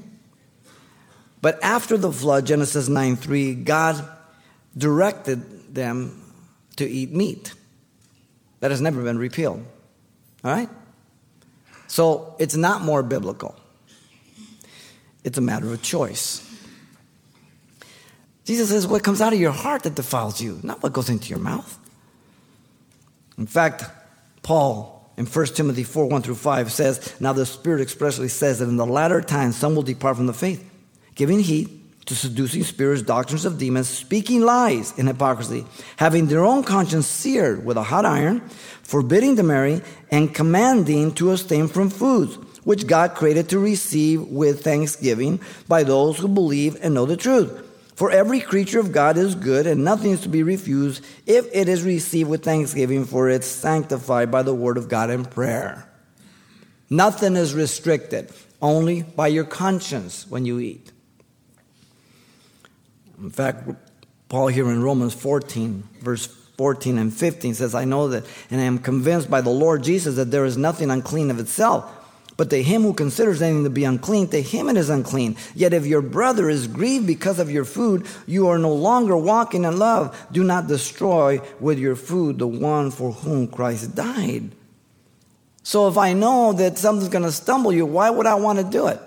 But 1.41 1.63
after 1.63 1.99
the 1.99 2.13
flood, 2.13 2.47
Genesis 2.47 2.89
9 2.89 3.17
3, 3.17 3.55
God 3.57 4.09
directed 4.77 5.75
them 5.75 6.23
to 6.77 6.89
eat 6.89 7.13
meat. 7.13 7.53
That 8.61 8.71
has 8.71 8.81
never 8.81 9.03
been 9.03 9.19
repealed. 9.19 9.65
All 10.45 10.51
right? 10.51 10.69
So 11.89 12.37
it's 12.39 12.57
not 12.57 12.83
more 12.83 13.03
biblical, 13.03 13.55
it's 15.25 15.37
a 15.37 15.43
matter 15.43 15.73
of 15.73 15.83
choice. 15.83 16.49
Jesus 18.45 18.71
says, 18.71 18.87
What 18.87 19.05
comes 19.05 19.21
out 19.21 19.33
of 19.33 19.39
your 19.39 19.53
heart 19.53 19.83
that 19.83 19.95
defiles 19.95 20.41
you, 20.41 20.59
not 20.63 20.83
what 20.83 20.93
goes 20.93 21.11
into 21.11 21.29
your 21.29 21.39
mouth. 21.39 21.79
In 23.39 23.47
fact, 23.47 23.85
Paul 24.43 25.13
in 25.17 25.27
1 25.27 25.47
Timothy 25.47 25.85
4 25.85 26.07
1 26.07 26.23
through 26.23 26.35
5 26.35 26.73
says, 26.73 27.15
Now 27.21 27.33
the 27.33 27.47
Spirit 27.47 27.81
expressly 27.81 28.29
says 28.29 28.59
that 28.59 28.69
in 28.69 28.77
the 28.77 28.87
latter 28.87 29.21
times 29.21 29.57
some 29.57 29.75
will 29.75 29.83
depart 29.83 30.17
from 30.17 30.27
the 30.27 30.33
faith, 30.33 30.69
giving 31.15 31.41
heed 31.41 31.79
to 32.07 32.15
seducing 32.15 32.65
spirits, 32.65 33.03
doctrines 33.03 33.45
of 33.45 33.59
demons, 33.59 33.89
speaking 33.89 34.41
lies 34.41 34.97
in 34.99 35.07
hypocrisy, 35.07 35.65
having 35.97 36.27
their 36.27 36.45
own 36.45 36.65
conscience 36.65 37.07
seared 37.07 37.65
with 37.65 37.77
a 37.77 37.83
hot 37.83 38.05
iron, 38.05 38.41
forbidding 38.83 39.37
to 39.37 39.43
marry, 39.43 39.81
and 40.11 40.35
commanding 40.35 41.13
to 41.13 41.31
abstain 41.31 41.69
from 41.69 41.89
foods 41.91 42.37
which 42.65 42.87
God 42.87 43.15
created 43.15 43.49
to 43.49 43.59
receive 43.59 44.23
with 44.23 44.63
thanksgiving 44.63 45.41
by 45.69 45.83
those 45.83 46.19
who 46.19 46.29
believe 46.29 46.77
and 46.81 46.95
know 46.95 47.07
the 47.07 47.17
truth. 47.17 47.69
For 47.95 48.11
every 48.11 48.41
creature 48.41 48.81
of 48.81 48.93
God 48.93 49.17
is 49.19 49.35
good, 49.35 49.67
and 49.67 49.85
nothing 49.85 50.13
is 50.13 50.23
to 50.23 50.29
be 50.29 50.43
refused 50.43 51.05
if 51.27 51.47
it 51.53 51.69
is 51.69 51.83
received 51.83 52.31
with 52.31 52.43
thanksgiving, 52.43 53.05
for 53.05 53.29
it's 53.29 53.47
sanctified 53.47 54.31
by 54.31 54.43
the 54.43 54.55
word 54.55 54.79
of 54.79 54.89
God 54.89 55.11
and 55.11 55.31
prayer. 55.31 55.89
Nothing 56.89 57.37
is 57.37 57.55
restricted, 57.55 58.31
only 58.61 59.03
by 59.03 59.29
your 59.29 59.45
conscience 59.45 60.27
when 60.29 60.47
you 60.47 60.59
eat. 60.59 60.91
In 63.21 63.31
fact, 63.31 63.69
Paul 64.29 64.49
here 64.49 64.71
in 64.71 64.83
Romans 64.83 65.15
14, 65.15 65.85
verse 66.01 66.27
14 66.57 66.99
and 66.99 67.13
15 67.13 67.55
says, 67.55 67.75
I 67.75 67.85
know 67.85 68.09
that, 68.09 68.25
and 68.51 68.61
I 68.61 68.65
am 68.65 68.79
convinced 68.79 69.31
by 69.31 69.43
the 69.43 69.51
Lord 69.51 69.83
Jesus 69.83 70.17
that 70.17 70.31
there 70.31 70.45
is 70.45 70.57
nothing 70.57 70.91
unclean 70.91 71.31
of 71.31 71.39
itself. 71.39 71.91
But 72.37 72.51
to 72.51 72.63
him 72.63 72.83
who 72.83 72.95
considers 72.95 73.43
anything 73.43 73.65
to 73.65 73.71
be 73.71 73.85
unclean, 73.85 74.29
to 74.29 74.41
him 74.41 74.69
it 74.69 74.77
is 74.77 74.89
unclean. 74.89 75.37
Yet 75.55 75.75
if 75.75 75.87
your 75.87 76.01
brother 76.01 76.49
is 76.49 76.67
grieved 76.67 77.07
because 77.07 77.39
of 77.39 77.51
your 77.51 77.65
food, 77.65 78.07
you 78.27 78.49
are 78.49 78.59
no 78.59 78.73
longer 78.73 79.17
walking 79.17 79.65
in 79.65 79.79
love. 79.79 80.17
Do 80.33 80.43
not 80.43 80.67
destroy 80.67 81.41
with 81.61 81.79
your 81.79 81.95
food 81.95 82.39
the 82.39 82.47
one 82.47 82.91
for 82.91 83.13
whom 83.13 83.49
Christ 83.49 83.95
died. 83.95 84.51
So 85.63 85.89
if 85.89 85.99
I 85.99 86.15
know 86.15 86.53
that 86.55 86.79
something's 86.79 87.11
going 87.11 87.25
to 87.25 87.33
stumble 87.33 87.73
you, 87.73 87.87
why 87.87 88.11
would 88.11 88.27
I 88.27 88.35
want 88.35 88.59
to 88.59 88.65
do 88.65 88.89
it? 88.89 89.01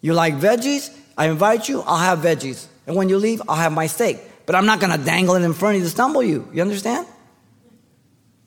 You 0.00 0.14
like 0.14 0.34
veggies? 0.34 0.94
I 1.16 1.28
invite 1.28 1.68
you, 1.68 1.80
I'll 1.82 1.98
have 1.98 2.20
veggies. 2.20 2.66
And 2.86 2.96
when 2.96 3.08
you 3.08 3.18
leave, 3.18 3.42
I'll 3.48 3.56
have 3.56 3.72
my 3.72 3.86
steak. 3.86 4.18
But 4.46 4.54
I'm 4.54 4.66
not 4.66 4.80
going 4.80 4.96
to 4.96 5.04
dangle 5.04 5.34
it 5.34 5.42
in 5.42 5.52
front 5.52 5.76
of 5.76 5.82
you 5.82 5.86
to 5.86 5.90
stumble 5.90 6.22
you. 6.22 6.48
You 6.52 6.62
understand? 6.62 7.06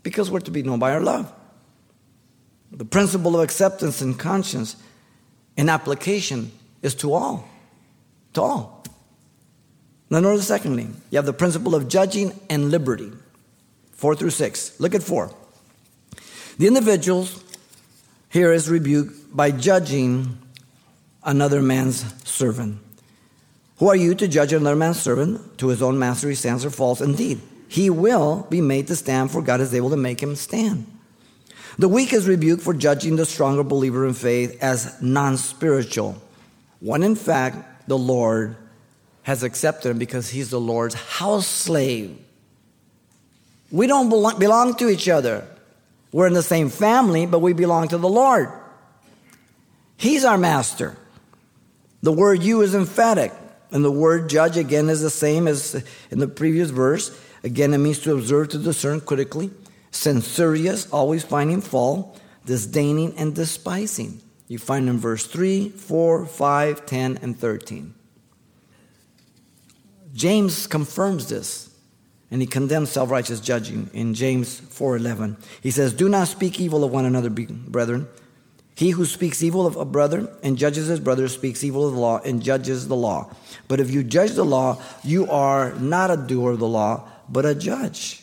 Because 0.04 0.32
we're 0.32 0.40
to 0.42 0.52
be 0.52 0.64
known 0.64 0.80
by 0.80 0.94
our 0.94 1.02
love. 1.02 1.32
The 2.72 2.86
principle 2.86 3.36
of 3.36 3.42
acceptance 3.42 4.02
and 4.02 4.18
conscience 4.18 4.76
and 5.58 5.70
application 5.70 6.52
is 6.82 6.96
to 6.96 7.14
all. 7.14 7.48
To 8.34 8.42
all. 8.42 8.84
Now, 10.10 10.20
notice 10.20 10.48
secondly, 10.48 10.88
you 11.10 11.18
have 11.18 11.26
the 11.26 11.34
principle 11.34 11.76
of 11.76 11.88
judging 11.88 12.38
and 12.50 12.70
liberty. 12.70 13.12
Four 13.92 14.16
through 14.16 14.32
six. 14.32 14.80
Look 14.80 14.96
at 14.96 15.04
four. 15.04 15.34
The 16.58 16.68
individuals 16.68 17.44
here 18.30 18.52
is 18.52 18.70
rebuked 18.70 19.36
by 19.36 19.52
judging 19.52 20.38
another 21.24 21.62
man's 21.62 22.06
servant. 22.28 22.80
Who 23.78 23.88
are 23.90 23.96
you 23.96 24.16
to 24.16 24.28
judge 24.28 24.54
another 24.54 24.76
man's 24.76 25.00
servant? 25.00 25.58
To 25.60 25.68
his 25.68 25.82
own 25.82 25.98
master 25.98 26.30
he 26.30 26.36
stands 26.36 26.66
or 26.66 26.70
false. 26.70 27.02
Indeed, 27.02 27.42
he 27.68 27.90
will 27.90 28.46
be 28.50 28.62
made 28.62 28.88
to 28.88 28.96
stand, 28.96 29.32
for 29.32 29.42
God 29.42 29.62
is 29.62 29.74
able 29.74 29.90
to 29.90 29.98
make 29.98 30.22
him 30.22 30.36
stand. 30.36 30.86
The 31.78 31.88
weak 31.88 32.14
is 32.14 32.28
rebuked 32.28 32.62
for 32.62 32.74
judging 32.74 33.16
the 33.16 33.26
stronger 33.26 33.64
believer 33.64 34.06
in 34.06 34.14
faith 34.14 34.62
as 34.62 35.02
non 35.02 35.38
spiritual, 35.38 36.22
when 36.80 37.04
in 37.04 37.16
fact 37.16 37.88
the 37.88 37.98
Lord 37.98 38.56
has 39.24 39.44
accepted 39.44 39.90
him 39.90 40.00
because 40.00 40.30
he's 40.30 40.50
the 40.50 40.60
Lord's 40.60 40.96
house 40.96 41.48
slave. 41.48 42.18
We 43.72 43.88
don't 43.88 44.10
belong 44.10 44.76
to 44.76 44.90
each 44.90 45.08
other. 45.08 45.48
We're 46.12 46.28
in 46.28 46.34
the 46.34 46.44
same 46.44 46.70
family, 46.70 47.26
but 47.26 47.40
we 47.40 47.54
belong 47.54 47.88
to 47.90 47.98
the 47.98 48.10
Lord. 48.10 48.52
He's 49.96 50.26
our 50.26 50.38
master. 50.38 50.98
The 52.02 52.12
word 52.12 52.44
you 52.44 52.62
is 52.62 52.76
emphatic, 52.76 53.32
and 53.72 53.86
the 53.86 53.92
word 53.92 54.30
judge 54.30 54.58
again 54.58 54.90
is 54.90 55.02
the 55.02 55.10
same 55.10 55.48
as 55.48 55.82
in 56.10 56.20
the 56.20 56.28
previous 56.28 56.72
verse. 56.72 57.18
Again, 57.44 57.74
it 57.74 57.78
means 57.78 58.00
to 58.00 58.14
observe, 58.14 58.50
to 58.50 58.58
discern 58.58 59.00
critically. 59.02 59.52
Censurious, 59.92 60.90
always 60.90 61.24
finding 61.24 61.62
fault, 61.62 62.20
disdaining, 62.46 63.16
and 63.18 63.36
despising. 63.36 64.22
You 64.48 64.58
find 64.58 64.90
in 64.90 64.98
verse 64.98 65.28
3, 65.28 65.70
4, 65.70 66.26
5, 66.26 66.86
10, 66.86 67.20
and 67.22 67.38
13. 67.38 67.94
James 70.14 70.68
confirms 70.68 71.28
this 71.28 71.72
and 72.32 72.40
he 72.40 72.48
condemns 72.48 72.90
self-righteous 72.90 73.42
judging 73.42 73.90
in 73.94 74.14
James 74.14 74.62
4:11. 74.70 75.36
He 75.62 75.70
says, 75.70 75.94
"Do 75.94 76.08
not 76.08 76.30
speak 76.30 76.60
evil 76.60 76.84
of 76.84 76.92
one 76.92 77.06
another, 77.06 77.30
brethren. 77.30 78.08
He 78.74 78.92
who 78.92 79.06
speaks 79.06 79.44
evil 79.44 79.68
of 79.68 79.76
a 79.76 79.86
brother 79.86 80.30
and 80.42 80.58
judges 80.58 80.88
his 80.88 81.02
brother 81.02 81.28
speaks 81.28 81.64
evil 81.64 81.86
of 81.86 81.94
the 81.94 82.00
law 82.00 82.22
and 82.24 82.42
judges 82.42 82.88
the 82.88 82.96
law. 82.96 83.30
But 83.68 83.82
if 83.82 83.92
you 83.92 84.02
judge 84.02 84.32
the 84.32 84.46
law, 84.46 84.82
you 85.04 85.30
are 85.30 85.74
not 85.76 86.10
a 86.10 86.18
doer 86.18 86.54
of 86.54 86.60
the 86.60 86.68
law, 86.68 87.04
but 87.30 87.46
a 87.46 87.54
judge." 87.54 88.21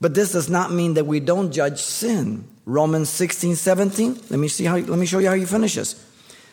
But 0.00 0.14
this 0.14 0.32
does 0.32 0.50
not 0.50 0.72
mean 0.72 0.94
that 0.94 1.06
we 1.06 1.20
don't 1.20 1.52
judge 1.52 1.80
sin. 1.80 2.46
Romans 2.66 3.08
16, 3.08 3.56
17. 3.56 4.14
Let 4.30 4.38
me 4.38 4.48
see 4.48 4.64
how 4.64 4.76
let 4.76 4.98
me 4.98 5.06
show 5.06 5.18
you 5.18 5.28
how 5.28 5.34
he 5.34 5.46
finishes. 5.46 6.02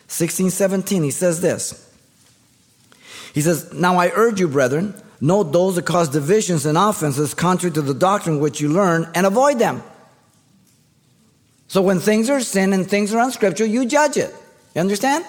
16, 0.08 0.50
17, 0.50 1.02
he 1.02 1.10
says 1.10 1.40
this. 1.40 1.90
He 3.34 3.40
says, 3.40 3.72
Now 3.72 3.96
I 3.96 4.12
urge 4.14 4.38
you, 4.38 4.48
brethren, 4.48 4.94
note 5.20 5.52
those 5.52 5.74
that 5.76 5.86
cause 5.86 6.08
divisions 6.08 6.66
and 6.66 6.78
offenses 6.78 7.34
contrary 7.34 7.72
to 7.74 7.82
the 7.82 7.94
doctrine 7.94 8.38
which 8.38 8.60
you 8.60 8.68
learn, 8.68 9.10
and 9.14 9.26
avoid 9.26 9.58
them. 9.58 9.82
So 11.66 11.82
when 11.82 11.98
things 11.98 12.30
are 12.30 12.40
sin 12.40 12.72
and 12.72 12.88
things 12.88 13.12
are 13.12 13.20
unscriptural, 13.20 13.68
you 13.68 13.86
judge 13.86 14.16
it. 14.16 14.32
You 14.74 14.80
understand? 14.80 15.24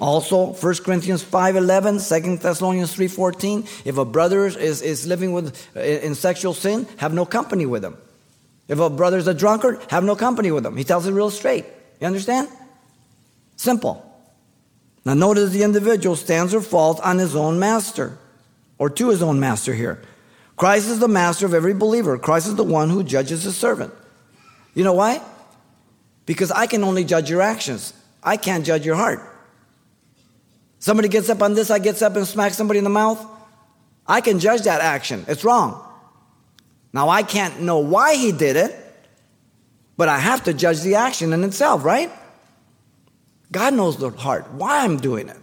Also, 0.00 0.52
1 0.52 0.74
Corinthians 0.84 1.24
5.11, 1.24 2.22
2 2.22 2.36
Thessalonians 2.36 2.94
3.14, 2.94 3.82
if 3.84 3.98
a 3.98 4.04
brother 4.04 4.46
is, 4.46 4.80
is 4.80 5.06
living 5.06 5.32
with, 5.32 5.76
in 5.76 6.14
sexual 6.14 6.54
sin, 6.54 6.86
have 6.98 7.12
no 7.12 7.26
company 7.26 7.66
with 7.66 7.84
him. 7.84 7.96
If 8.68 8.78
a 8.78 8.90
brother 8.90 9.18
is 9.18 9.26
a 9.26 9.34
drunkard, 9.34 9.80
have 9.90 10.04
no 10.04 10.14
company 10.14 10.52
with 10.52 10.64
him. 10.64 10.76
He 10.76 10.84
tells 10.84 11.06
it 11.06 11.12
real 11.12 11.30
straight. 11.30 11.64
You 12.00 12.06
understand? 12.06 12.48
Simple. 13.56 14.04
Now, 15.04 15.14
notice 15.14 15.50
the 15.50 15.64
individual 15.64 16.14
stands 16.14 16.54
or 16.54 16.60
falls 16.60 17.00
on 17.00 17.18
his 17.18 17.34
own 17.34 17.58
master, 17.58 18.18
or 18.78 18.90
to 18.90 19.08
his 19.08 19.22
own 19.22 19.40
master 19.40 19.74
here. 19.74 20.00
Christ 20.56 20.88
is 20.88 21.00
the 21.00 21.08
master 21.08 21.46
of 21.46 21.54
every 21.54 21.74
believer. 21.74 22.18
Christ 22.18 22.46
is 22.46 22.56
the 22.56 22.64
one 22.64 22.90
who 22.90 23.02
judges 23.02 23.42
his 23.42 23.56
servant. 23.56 23.92
You 24.74 24.84
know 24.84 24.92
why? 24.92 25.22
Because 26.26 26.52
I 26.52 26.66
can 26.66 26.84
only 26.84 27.04
judge 27.04 27.30
your 27.30 27.40
actions. 27.40 27.94
I 28.22 28.36
can't 28.36 28.64
judge 28.66 28.84
your 28.84 28.96
heart. 28.96 29.20
Somebody 30.78 31.08
gets 31.08 31.28
up 31.28 31.42
on 31.42 31.54
this, 31.54 31.70
I 31.70 31.78
gets 31.78 32.02
up 32.02 32.16
and 32.16 32.26
smacks 32.26 32.56
somebody 32.56 32.78
in 32.78 32.84
the 32.84 32.90
mouth. 32.90 33.24
I 34.06 34.20
can 34.20 34.38
judge 34.38 34.62
that 34.62 34.80
action. 34.80 35.24
It's 35.28 35.44
wrong. 35.44 35.84
Now 36.92 37.08
I 37.08 37.22
can't 37.22 37.60
know 37.60 37.78
why 37.78 38.16
he 38.16 38.32
did 38.32 38.56
it, 38.56 38.74
but 39.96 40.08
I 40.08 40.18
have 40.18 40.44
to 40.44 40.54
judge 40.54 40.80
the 40.80 40.94
action 40.94 41.32
in 41.32 41.44
itself, 41.44 41.84
right? 41.84 42.10
God 43.50 43.74
knows 43.74 43.96
the 43.96 44.10
heart, 44.10 44.50
why 44.52 44.84
I'm 44.84 44.98
doing 44.98 45.28
it. 45.28 45.36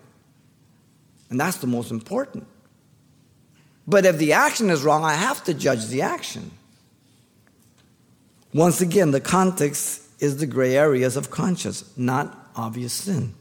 And 1.29 1.39
that's 1.39 1.57
the 1.57 1.67
most 1.67 1.91
important. 1.91 2.47
But 3.87 4.05
if 4.05 4.17
the 4.17 4.33
action 4.33 4.69
is 4.69 4.83
wrong, 4.83 5.03
I 5.03 5.13
have 5.13 5.43
to 5.45 5.53
judge 5.53 5.87
the 5.87 6.01
action. 6.01 6.51
Once 8.53 8.81
again, 8.81 9.11
the 9.11 9.19
context 9.19 10.01
is 10.19 10.37
the 10.37 10.45
gray 10.45 10.75
areas 10.75 11.17
of 11.17 11.29
conscience, 11.29 11.83
not 11.97 12.49
obvious 12.55 12.93
sin. 12.93 13.33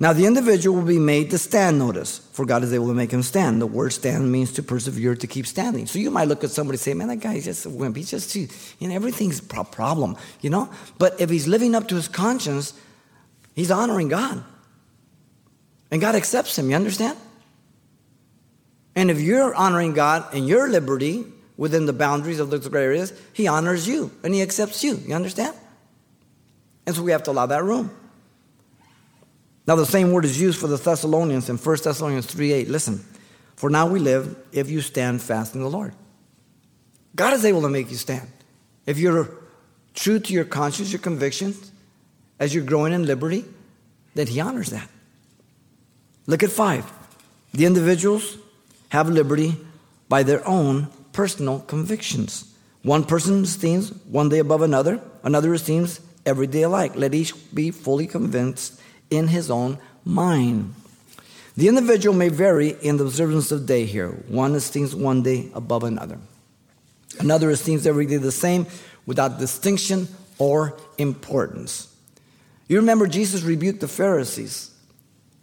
Now, 0.00 0.12
the 0.12 0.26
individual 0.26 0.76
will 0.76 0.86
be 0.86 1.00
made 1.00 1.30
to 1.30 1.38
stand, 1.38 1.80
notice, 1.80 2.18
for 2.32 2.46
God 2.46 2.62
is 2.62 2.72
able 2.72 2.86
to 2.86 2.94
make 2.94 3.10
him 3.10 3.24
stand. 3.24 3.60
The 3.60 3.66
word 3.66 3.92
stand 3.92 4.30
means 4.30 4.52
to 4.52 4.62
persevere, 4.62 5.16
to 5.16 5.26
keep 5.26 5.44
standing. 5.44 5.88
So 5.88 5.98
you 5.98 6.12
might 6.12 6.28
look 6.28 6.44
at 6.44 6.50
somebody 6.50 6.76
and 6.76 6.80
say, 6.80 6.94
man, 6.94 7.08
that 7.08 7.16
guy's 7.16 7.44
just 7.44 7.66
a 7.66 7.70
wimp. 7.70 7.96
He's 7.96 8.10
just, 8.10 8.32
you 8.36 8.48
know, 8.80 8.94
everything's 8.94 9.40
a 9.40 9.64
problem, 9.64 10.16
you 10.40 10.50
know? 10.50 10.70
But 10.98 11.20
if 11.20 11.30
he's 11.30 11.48
living 11.48 11.74
up 11.74 11.88
to 11.88 11.96
his 11.96 12.06
conscience, 12.06 12.74
he's 13.56 13.72
honoring 13.72 14.06
God. 14.06 14.44
And 15.90 16.00
God 16.00 16.14
accepts 16.14 16.56
him, 16.56 16.70
you 16.70 16.76
understand? 16.76 17.18
And 18.94 19.10
if 19.10 19.20
you're 19.20 19.52
honoring 19.52 19.94
God 19.94 20.32
and 20.32 20.46
your 20.46 20.68
liberty 20.68 21.24
within 21.56 21.86
the 21.86 21.92
boundaries 21.92 22.38
of 22.38 22.50
those 22.50 22.72
areas, 22.72 23.12
he 23.32 23.48
honors 23.48 23.88
you 23.88 24.12
and 24.22 24.32
he 24.32 24.42
accepts 24.42 24.84
you, 24.84 25.00
you 25.06 25.14
understand? 25.14 25.56
And 26.86 26.94
so 26.94 27.02
we 27.02 27.10
have 27.10 27.24
to 27.24 27.32
allow 27.32 27.46
that 27.46 27.64
room. 27.64 27.90
Now, 29.68 29.76
the 29.76 29.84
same 29.84 30.12
word 30.12 30.24
is 30.24 30.40
used 30.40 30.58
for 30.58 30.66
the 30.66 30.78
Thessalonians 30.78 31.50
in 31.50 31.58
1 31.58 31.76
Thessalonians 31.84 32.24
3 32.24 32.52
8. 32.52 32.68
Listen, 32.70 33.04
for 33.54 33.68
now 33.68 33.86
we 33.86 33.98
live 33.98 34.34
if 34.50 34.70
you 34.70 34.80
stand 34.80 35.20
fast 35.20 35.54
in 35.54 35.60
the 35.60 35.68
Lord. 35.68 35.92
God 37.14 37.34
is 37.34 37.44
able 37.44 37.60
to 37.60 37.68
make 37.68 37.90
you 37.90 37.98
stand. 37.98 38.26
If 38.86 38.96
you're 38.96 39.28
true 39.92 40.20
to 40.20 40.32
your 40.32 40.46
conscience, 40.46 40.90
your 40.90 41.00
convictions, 41.00 41.70
as 42.40 42.54
you're 42.54 42.64
growing 42.64 42.94
in 42.94 43.04
liberty, 43.04 43.44
then 44.14 44.26
He 44.26 44.40
honors 44.40 44.70
that. 44.70 44.88
Look 46.26 46.42
at 46.42 46.48
5. 46.48 46.90
The 47.52 47.66
individuals 47.66 48.38
have 48.88 49.10
liberty 49.10 49.54
by 50.08 50.22
their 50.22 50.48
own 50.48 50.88
personal 51.12 51.60
convictions. 51.60 52.54
One 52.84 53.04
person 53.04 53.42
esteems 53.42 53.90
one 54.06 54.30
day 54.30 54.38
above 54.38 54.62
another, 54.62 55.02
another 55.22 55.52
esteems 55.52 56.00
every 56.24 56.46
day 56.46 56.62
alike. 56.62 56.96
Let 56.96 57.12
each 57.12 57.34
be 57.54 57.70
fully 57.70 58.06
convinced 58.06 58.77
in 59.10 59.28
his 59.28 59.50
own 59.50 59.78
mind. 60.04 60.74
The 61.56 61.68
individual 61.68 62.14
may 62.14 62.28
vary 62.28 62.68
in 62.68 62.98
the 62.98 63.04
observance 63.04 63.50
of 63.50 63.66
day 63.66 63.84
here. 63.84 64.10
One 64.28 64.54
esteems 64.54 64.94
one 64.94 65.22
day 65.22 65.50
above 65.54 65.82
another. 65.82 66.18
Another 67.18 67.50
esteems 67.50 67.86
every 67.86 68.06
day 68.06 68.16
the 68.16 68.30
same 68.30 68.66
without 69.06 69.38
distinction 69.38 70.06
or 70.38 70.76
importance. 70.98 71.92
You 72.68 72.76
remember 72.76 73.06
Jesus 73.06 73.42
rebuked 73.42 73.80
the 73.80 73.88
Pharisees 73.88 74.70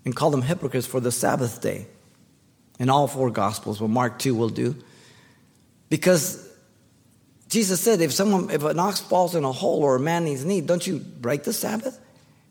and 0.06 0.16
called 0.16 0.34
them 0.34 0.44
hypocrites 0.44 0.88
for 0.88 1.00
the 1.00 1.12
Sabbath 1.12 1.62
day 1.62 1.88
in 2.80 2.90
all 2.90 3.08
four 3.08 3.30
Gospels, 3.30 3.82
what 3.82 3.90
Mark 3.90 4.20
2 4.20 4.36
will 4.36 4.50
do. 4.50 4.76
Because 5.90 6.48
Jesus 7.50 7.80
said, 7.80 8.02
if 8.02 8.14
someone, 8.14 8.50
if 8.52 8.64
an 8.64 8.80
ox 8.80 9.02
falls 9.02 9.36
in 9.36 9.44
a 9.44 9.52
hole 9.52 9.84
or 9.84 9.96
a 9.96 10.00
man 10.00 10.26
needs 10.26 10.46
need, 10.46 10.68
don't 10.68 10.86
you 10.86 11.00
break 11.00 11.44
the 11.44 11.54
Sabbath? 11.54 12.00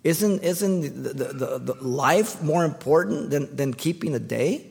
Isn't, 0.05 0.43
isn't 0.43 1.03
the, 1.03 1.13
the, 1.15 1.59
the 1.59 1.75
life 1.83 2.43
more 2.43 2.67
important 2.67 3.31
than, 3.31 3.57
than 3.57 3.73
keeping 3.73 4.15
a 4.15 4.19
day? 4.19 4.71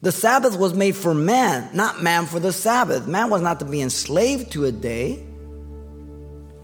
The 0.00 0.10
Sabbath 0.10 0.56
was 0.56 0.72
made 0.72 0.96
for 0.96 1.12
man, 1.12 1.68
not 1.76 2.02
man 2.02 2.24
for 2.24 2.40
the 2.40 2.52
Sabbath. 2.52 3.06
Man 3.06 3.28
was 3.28 3.42
not 3.42 3.60
to 3.60 3.66
be 3.66 3.82
enslaved 3.82 4.50
to 4.52 4.64
a 4.64 4.72
day. 4.72 5.22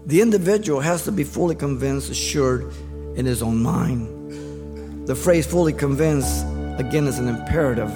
The 0.07 0.21
individual 0.21 0.79
has 0.79 1.05
to 1.05 1.11
be 1.11 1.23
fully 1.23 1.55
convinced, 1.55 2.09
assured 2.09 2.73
in 3.15 3.27
his 3.27 3.43
own 3.43 3.61
mind. 3.61 5.07
The 5.07 5.15
phrase 5.15 5.45
fully 5.45 5.71
convinced, 5.71 6.43
again, 6.79 7.05
is 7.07 7.19
an 7.19 7.27
imperative, 7.27 7.91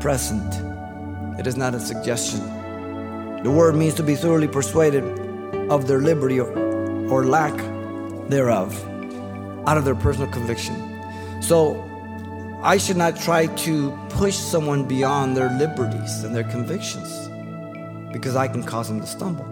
present. 0.00 0.54
It 1.38 1.46
is 1.46 1.56
not 1.56 1.74
a 1.74 1.80
suggestion. 1.80 2.40
The 3.42 3.50
word 3.50 3.76
means 3.76 3.94
to 3.94 4.02
be 4.02 4.14
thoroughly 4.14 4.48
persuaded 4.48 5.04
of 5.70 5.86
their 5.86 6.00
liberty 6.00 6.40
or, 6.40 6.50
or 7.10 7.26
lack 7.26 7.58
thereof 8.30 8.74
out 9.66 9.76
of 9.76 9.84
their 9.84 9.94
personal 9.94 10.30
conviction. 10.30 10.74
So 11.42 11.86
I 12.62 12.76
should 12.76 12.96
not 12.96 13.16
try 13.16 13.46
to 13.46 13.98
push 14.10 14.36
someone 14.36 14.84
beyond 14.84 15.36
their 15.36 15.50
liberties 15.58 16.24
and 16.24 16.34
their 16.34 16.44
convictions 16.44 17.28
because 18.12 18.36
I 18.36 18.48
can 18.48 18.62
cause 18.62 18.88
them 18.88 19.00
to 19.00 19.06
stumble. 19.06 19.46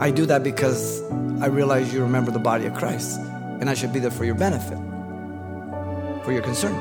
I 0.00 0.10
do 0.10 0.26
that 0.26 0.42
because 0.42 1.02
I 1.40 1.46
realize 1.46 1.92
you 1.92 2.02
remember 2.02 2.30
the 2.30 2.38
body 2.38 2.66
of 2.66 2.74
Christ 2.74 3.18
and 3.60 3.68
I 3.68 3.74
should 3.74 3.92
be 3.92 3.98
there 3.98 4.10
for 4.10 4.24
your 4.24 4.34
benefit, 4.34 4.78
for 6.24 6.32
your 6.32 6.42
concern. 6.42 6.74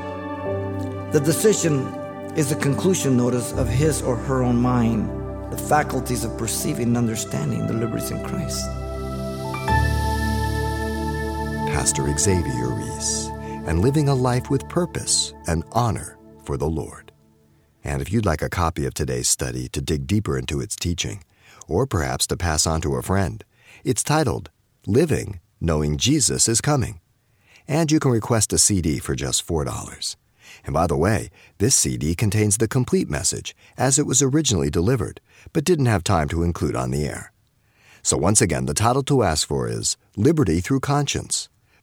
The 1.12 1.20
decision 1.20 1.88
is 2.36 2.50
the 2.50 2.56
conclusion 2.58 3.16
notice 3.16 3.54
of 3.54 3.70
his 3.70 4.02
or 4.02 4.18
her 4.18 4.44
own 4.44 4.58
mind, 4.58 5.10
the 5.52 5.58
faculties 5.58 6.26
of 6.26 6.38
perceiving 6.38 6.88
and 6.88 6.98
understanding 6.98 7.66
the 7.68 7.74
liberties 7.74 8.12
in 8.12 8.22
Christ. 8.24 8.66
Pastor 11.76 12.08
Xavier 12.18 12.70
Reese 12.70 13.28
and 13.68 13.82
living 13.82 14.08
a 14.08 14.16
life 14.16 14.50
with 14.50 14.70
purpose 14.70 15.34
and 15.46 15.66
honor 15.74 16.18
for 16.46 16.56
the 16.56 16.70
Lord. 16.70 17.12
And 17.84 18.02
if 18.02 18.14
you'd 18.14 18.26
like 18.26 18.42
a 18.42 18.50
copy 18.50 18.86
of 18.86 18.94
today's 18.94 19.28
study 19.28 19.68
to 19.68 19.82
dig 19.82 20.08
deeper 20.08 20.40
into 20.40 20.62
its 20.62 20.78
teaching, 20.78 21.26
or 21.68 21.86
perhaps 21.86 22.28
to 22.28 22.38
pass 22.38 22.66
on 22.66 22.80
to 22.80 22.96
a 22.96 23.02
friend, 23.02 23.44
it's 23.84 24.06
titled 24.06 24.52
Living 24.88 25.42
Knowing 25.60 25.98
Jesus 25.98 26.48
is 26.48 26.62
Coming. 26.62 27.02
And 27.68 27.92
you 27.92 28.00
can 28.00 28.12
request 28.12 28.54
a 28.54 28.58
CD 28.58 28.98
for 28.98 29.14
just 29.14 29.46
$4. 29.46 30.16
And 30.64 30.74
by 30.74 30.88
the 30.88 30.96
way, 30.96 31.30
this 31.58 31.76
CD 31.76 32.16
contains 32.16 32.56
the 32.56 32.70
complete 32.70 33.10
message 33.10 33.54
as 33.78 34.00
it 34.00 34.06
was 34.06 34.22
originally 34.22 34.70
delivered, 34.70 35.20
but 35.52 35.66
didn't 35.66 35.88
have 35.88 36.06
time 36.06 36.30
to 36.30 36.44
include 36.44 36.78
on 36.78 36.92
the 36.92 37.06
air. 37.06 37.34
So 38.02 38.16
once 38.16 38.40
again, 38.40 38.66
the 38.66 38.74
title 38.74 39.04
to 39.04 39.24
ask 39.24 39.46
for 39.46 39.68
is 39.68 39.98
Liberty 40.16 40.62
Through 40.62 40.80
Conscience 40.80 41.50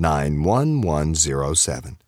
91107. 0.00 1.98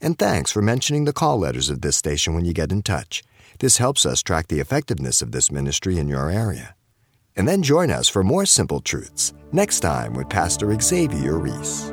And 0.00 0.18
thanks 0.18 0.52
for 0.52 0.62
mentioning 0.62 1.04
the 1.04 1.12
call 1.12 1.38
letters 1.38 1.70
of 1.70 1.80
this 1.80 1.96
station 1.96 2.34
when 2.34 2.44
you 2.44 2.52
get 2.52 2.72
in 2.72 2.82
touch. 2.82 3.22
This 3.58 3.78
helps 3.78 4.04
us 4.04 4.22
track 4.22 4.48
the 4.48 4.60
effectiveness 4.60 5.22
of 5.22 5.32
this 5.32 5.50
ministry 5.50 5.98
in 5.98 6.08
your 6.08 6.30
area. 6.30 6.74
And 7.36 7.48
then 7.48 7.62
join 7.62 7.90
us 7.90 8.08
for 8.08 8.22
more 8.22 8.46
Simple 8.46 8.80
Truths 8.80 9.32
next 9.52 9.80
time 9.80 10.12
with 10.12 10.28
Pastor 10.28 10.78
Xavier 10.80 11.38
Reese. 11.38 11.92